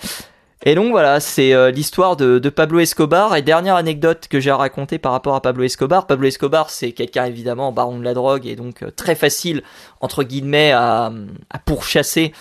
Et 0.65 0.75
donc 0.75 0.91
voilà, 0.91 1.21
c'est 1.21 1.71
l'histoire 1.71 2.17
de, 2.17 2.39
de, 2.39 2.49
Pablo 2.49 2.81
Escobar. 2.81 3.37
Et 3.37 3.43
dernière 3.43 3.77
anecdote 3.77 4.27
que 4.29 4.41
j'ai 4.41 4.51
à 4.51 4.57
raconter 4.57 4.99
par 4.99 5.13
rapport 5.13 5.35
à 5.35 5.43
Pablo 5.43 5.65
Escobar. 5.65 6.07
Pablo 6.07 6.27
Escobar, 6.27 6.71
c'est 6.71 6.93
quelqu'un 6.93 7.27
évidemment 7.27 7.73
baron 7.73 7.99
de 7.99 8.05
la 8.05 8.15
drogue 8.15 8.47
et 8.47 8.57
donc 8.57 8.83
très 8.97 9.15
facile 9.15 9.63
entre 10.01 10.23
guillemets 10.23 10.73
à, 10.73 11.13
à 11.51 11.59
pourchasser 11.59 12.33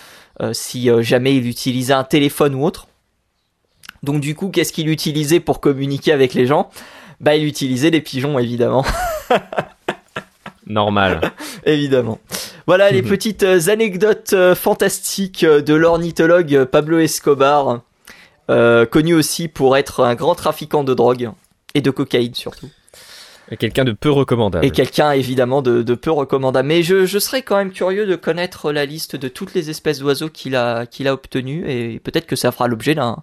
si 0.52 0.88
jamais 1.00 1.36
il 1.36 1.46
utilisait 1.46 1.92
un 1.92 2.04
téléphone 2.04 2.54
ou 2.54 2.64
autre. 2.64 2.88
Donc 4.02 4.20
du 4.20 4.34
coup, 4.34 4.48
qu'est-ce 4.48 4.72
qu'il 4.72 4.88
utilisait 4.88 5.40
pour 5.40 5.60
communiquer 5.60 6.12
avec 6.12 6.32
les 6.32 6.46
gens? 6.46 6.70
Bah, 7.20 7.36
il 7.36 7.46
utilisait 7.46 7.90
les 7.90 8.00
pigeons, 8.00 8.38
évidemment. 8.38 8.84
Normal. 10.66 11.32
évidemment. 11.64 12.18
Voilà 12.66 12.90
les 12.90 13.02
petites 13.02 13.44
euh, 13.44 13.68
anecdotes 13.68 14.32
euh, 14.32 14.56
fantastiques 14.56 15.44
euh, 15.44 15.62
de 15.62 15.74
l'ornithologue 15.74 16.64
Pablo 16.64 16.98
Escobar, 16.98 17.82
connu 18.48 19.14
aussi 19.14 19.48
pour 19.48 19.76
être 19.76 20.04
un 20.04 20.14
grand 20.14 20.34
trafiquant 20.34 20.84
de 20.84 20.94
drogue 20.94 21.30
et 21.74 21.80
de 21.80 21.90
cocaïne 21.90 22.34
surtout. 22.34 22.68
Et 23.50 23.56
quelqu'un 23.56 23.84
de 23.84 23.92
peu 23.92 24.10
recommandable. 24.10 24.64
Et 24.64 24.70
quelqu'un 24.70 25.12
évidemment 25.12 25.62
de, 25.62 25.82
peu 25.94 26.10
recommandable. 26.10 26.66
Mais 26.66 26.82
je, 26.82 27.06
je, 27.06 27.18
serais 27.18 27.42
quand 27.42 27.56
même 27.56 27.70
curieux 27.70 28.06
de 28.06 28.16
connaître 28.16 28.72
la 28.72 28.86
liste 28.86 29.14
de 29.14 29.28
toutes 29.28 29.54
les 29.54 29.70
espèces 29.70 30.00
d'oiseaux 30.00 30.28
qu'il 30.28 30.56
a, 30.56 30.86
qu'il 30.86 31.06
a 31.06 31.12
obtenues 31.12 31.68
et 31.70 32.00
peut-être 32.00 32.26
que 32.26 32.34
ça 32.34 32.50
fera 32.50 32.66
l'objet 32.66 32.96
d'un, 32.96 33.22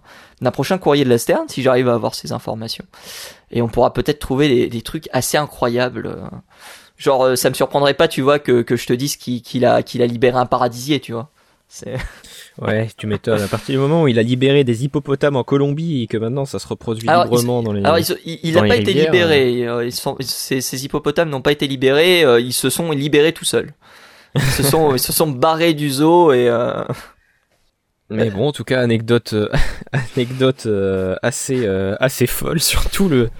prochain 0.52 0.78
courrier 0.78 1.04
de 1.04 1.10
la 1.10 1.18
Stern 1.18 1.46
si 1.48 1.62
j'arrive 1.62 1.88
à 1.88 1.94
avoir 1.94 2.14
ces 2.14 2.32
informations. 2.32 2.86
Et 3.50 3.60
on 3.60 3.68
pourra 3.68 3.92
peut-être 3.92 4.18
trouver 4.18 4.48
des, 4.48 4.68
des, 4.68 4.82
trucs 4.82 5.08
assez 5.12 5.36
incroyables. 5.36 6.16
Genre, 6.96 7.24
euh, 7.24 7.36
ça 7.36 7.50
me 7.50 7.54
surprendrait 7.54 7.94
pas, 7.94 8.08
tu 8.08 8.22
vois, 8.22 8.38
que, 8.38 8.62
que 8.62 8.76
je 8.76 8.86
te 8.86 8.92
dise 8.92 9.16
qu'il, 9.16 9.64
a, 9.66 9.82
qu'il 9.82 10.00
a 10.00 10.06
libéré 10.06 10.38
un 10.38 10.46
paradisier, 10.46 11.00
tu 11.00 11.12
vois. 11.12 11.30
Ouais, 12.62 12.88
tu 12.96 13.06
m'étonnes. 13.06 13.42
À 13.42 13.48
partir 13.48 13.74
du 13.74 13.78
moment 13.78 14.04
où 14.04 14.08
il 14.08 14.18
a 14.18 14.22
libéré 14.22 14.62
des 14.62 14.84
hippopotames 14.84 15.36
en 15.36 15.42
Colombie 15.42 16.02
et 16.02 16.06
que 16.06 16.16
maintenant 16.16 16.44
ça 16.44 16.58
se 16.58 16.68
reproduit 16.68 17.08
librement 17.08 17.62
dans 17.62 17.72
les. 17.72 17.84
Alors, 17.84 17.98
il 18.24 18.54
n'a 18.54 18.62
pas 18.62 18.76
été 18.76 18.92
libéré. 18.92 19.66
Euh, 19.66 19.84
ils 19.84 19.92
sont, 19.92 20.16
ces, 20.20 20.60
ces, 20.60 20.84
hippopotames 20.84 21.30
n'ont 21.30 21.42
pas 21.42 21.52
été 21.52 21.66
libérés. 21.66 22.24
Euh, 22.24 22.40
ils 22.40 22.52
se 22.52 22.70
sont 22.70 22.92
libérés 22.92 23.32
tout 23.32 23.44
seuls. 23.44 23.72
Ils 24.36 24.42
se 24.42 24.62
sont, 24.62 24.94
ils 24.94 25.00
se 25.00 25.12
sont 25.12 25.28
barrés 25.28 25.74
du 25.74 25.90
zoo 25.90 26.32
et. 26.32 26.48
Euh... 26.48 26.84
Mais 28.10 28.30
bon, 28.30 28.48
en 28.48 28.52
tout 28.52 28.64
cas, 28.64 28.80
anecdote, 28.80 29.34
anecdote 29.92 30.68
assez, 31.22 31.66
assez 31.98 32.26
folle. 32.26 32.60
Surtout 32.60 33.08
le, 33.08 33.30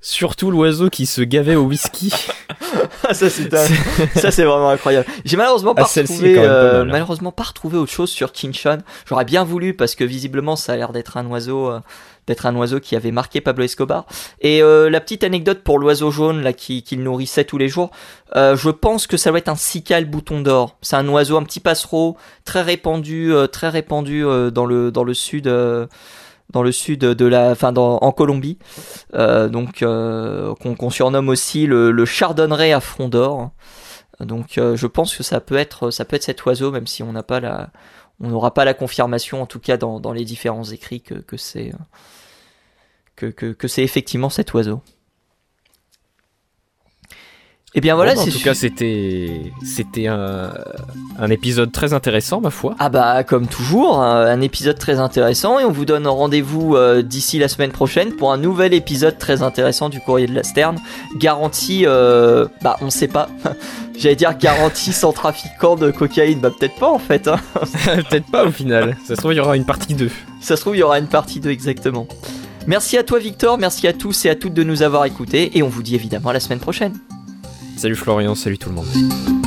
Surtout 0.00 0.50
l'oiseau 0.50 0.90
qui 0.90 1.06
se 1.06 1.20
gavait 1.22 1.56
au 1.56 1.62
whisky. 1.64 2.12
Ah, 3.08 3.14
ça 3.14 3.30
c'est 3.30 3.48
ça 4.16 4.30
c'est 4.30 4.44
vraiment 4.44 4.68
incroyable. 4.68 5.06
J'ai 5.24 5.38
malheureusement 5.38 5.74
pas 5.74 5.84
Ah, 5.86 6.00
retrouvé 6.00 6.34
pas 6.34 6.40
euh, 6.42 6.78
mal. 6.80 6.88
malheureusement 6.88 7.32
pas 7.32 7.44
retrouvé 7.44 7.78
autre 7.78 7.90
chose 7.92 8.10
sur 8.10 8.32
Kinchan. 8.32 8.78
J'aurais 9.06 9.24
bien 9.24 9.44
voulu 9.44 9.72
parce 9.72 9.94
que 9.94 10.04
visiblement 10.04 10.56
ça 10.56 10.74
a 10.74 10.76
l'air 10.76 10.92
d'être 10.92 11.16
un 11.16 11.24
oiseau 11.26 11.70
euh, 11.70 11.80
d'être 12.26 12.44
un 12.44 12.54
oiseau 12.56 12.80
qui 12.80 12.94
avait 12.96 13.10
marqué 13.10 13.40
Pablo 13.40 13.64
Escobar. 13.64 14.04
Et 14.42 14.62
euh, 14.62 14.90
la 14.90 15.00
petite 15.00 15.24
anecdote 15.24 15.62
pour 15.64 15.78
l'oiseau 15.78 16.10
jaune 16.10 16.42
là 16.42 16.52
qui 16.52 16.82
qu'il 16.82 17.02
nourrissait 17.02 17.44
tous 17.44 17.56
les 17.56 17.68
jours, 17.68 17.90
euh, 18.36 18.54
je 18.56 18.68
pense 18.68 19.06
que 19.06 19.16
ça 19.16 19.30
doit 19.30 19.38
être 19.38 19.48
un 19.48 19.56
cicale 19.56 20.04
bouton 20.04 20.40
d'or. 20.42 20.76
C'est 20.82 20.96
un 20.96 21.08
oiseau 21.08 21.38
un 21.38 21.44
petit 21.44 21.60
passereau 21.60 22.18
très 22.44 22.60
répandu 22.60 23.32
euh, 23.32 23.46
très 23.46 23.70
répandu 23.70 24.26
euh, 24.26 24.50
dans 24.50 24.66
le 24.66 24.90
dans 24.90 25.04
le 25.04 25.14
sud 25.14 25.46
euh, 25.46 25.86
dans 26.50 26.62
le 26.62 26.72
sud 26.72 27.00
de 27.00 27.26
la, 27.26 27.50
enfin 27.50 27.72
dans, 27.72 27.98
en 27.98 28.12
Colombie, 28.12 28.58
euh, 29.14 29.48
donc 29.48 29.82
euh, 29.82 30.54
qu'on 30.54 30.90
surnomme 30.90 31.28
aussi 31.28 31.66
le, 31.66 31.90
le 31.90 32.04
chardonneret 32.04 32.72
à 32.72 32.80
front 32.80 33.08
d'or. 33.08 33.50
Donc 34.20 34.58
euh, 34.58 34.74
je 34.74 34.86
pense 34.86 35.16
que 35.16 35.22
ça 35.22 35.40
peut 35.40 35.56
être, 35.56 35.90
ça 35.90 36.04
peut 36.04 36.16
être 36.16 36.24
cet 36.24 36.44
oiseau, 36.44 36.70
même 36.70 36.86
si 36.86 37.02
on 37.02 37.12
n'a 37.12 37.22
pas 37.22 37.40
la, 37.40 37.70
on 38.20 38.28
n'aura 38.28 38.54
pas 38.54 38.64
la 38.64 38.74
confirmation, 38.74 39.42
en 39.42 39.46
tout 39.46 39.60
cas 39.60 39.76
dans, 39.76 40.12
les 40.12 40.24
différents 40.24 40.64
écrits 40.64 41.02
que, 41.02 41.36
c'est, 41.36 41.72
que 43.14 43.68
c'est 43.68 43.82
effectivement 43.82 44.30
cet 44.30 44.54
oiseau. 44.54 44.82
Et 47.74 47.80
bien 47.82 47.96
voilà, 47.96 48.14
Bon, 48.14 48.22
en 48.22 48.24
tout 48.24 48.40
cas, 48.42 48.54
c'était 48.54 49.52
c'était 49.62 50.06
un, 50.06 50.52
un 51.18 51.30
épisode 51.30 51.70
très 51.70 51.92
intéressant, 51.92 52.40
ma 52.40 52.50
foi. 52.50 52.74
Ah 52.78 52.88
bah 52.88 53.22
comme 53.24 53.46
toujours, 53.46 54.00
un, 54.00 54.24
un 54.24 54.40
épisode 54.40 54.78
très 54.78 54.98
intéressant 54.98 55.58
et 55.58 55.64
on 55.64 55.70
vous 55.70 55.84
donne 55.84 56.06
rendez-vous 56.06 56.76
euh, 56.76 57.02
d'ici 57.02 57.38
la 57.38 57.46
semaine 57.46 57.70
prochaine 57.70 58.12
pour 58.14 58.32
un 58.32 58.38
nouvel 58.38 58.72
épisode 58.72 59.18
très 59.18 59.42
intéressant 59.42 59.90
du 59.90 60.00
courrier 60.00 60.26
de 60.26 60.34
la 60.34 60.44
Sterne. 60.44 60.78
Garantie, 61.18 61.84
euh, 61.86 62.46
bah 62.62 62.76
on 62.80 62.88
sait 62.88 63.06
pas. 63.08 63.28
J'allais 63.98 64.16
dire 64.16 64.36
garantie 64.38 64.92
sans 64.92 65.12
trafiquant 65.12 65.76
de 65.76 65.90
cocaïne, 65.90 66.40
bah 66.40 66.50
peut-être 66.58 66.76
pas 66.76 66.90
en 66.90 66.98
fait. 66.98 67.28
Hein. 67.28 67.38
Peut-être 68.08 68.30
pas 68.30 68.46
au 68.46 68.50
final. 68.50 68.96
Ça 69.06 69.14
se 69.14 69.20
trouve, 69.20 69.34
il 69.34 69.38
y 69.38 69.40
aura 69.40 69.56
une 69.56 69.66
partie 69.66 69.92
2. 69.94 70.10
Ça 70.40 70.56
se 70.56 70.62
trouve 70.62 70.74
il 70.74 70.80
y 70.80 70.82
aura 70.82 70.98
une 70.98 71.08
partie 71.08 71.38
2 71.38 71.50
exactement. 71.50 72.06
Merci 72.66 72.96
à 72.96 73.02
toi 73.02 73.18
Victor, 73.18 73.58
merci 73.58 73.86
à 73.86 73.92
tous 73.92 74.24
et 74.24 74.30
à 74.30 74.34
toutes 74.34 74.54
de 74.54 74.62
nous 74.62 74.82
avoir 74.82 75.04
écoutés 75.04 75.56
et 75.58 75.62
on 75.62 75.68
vous 75.68 75.82
dit 75.82 75.94
évidemment 75.94 76.30
à 76.30 76.32
la 76.32 76.40
semaine 76.40 76.60
prochaine. 76.60 76.94
Salut 77.78 77.94
Florian, 77.94 78.34
salut 78.34 78.58
tout 78.58 78.70
le 78.70 78.74
monde. 78.74 79.37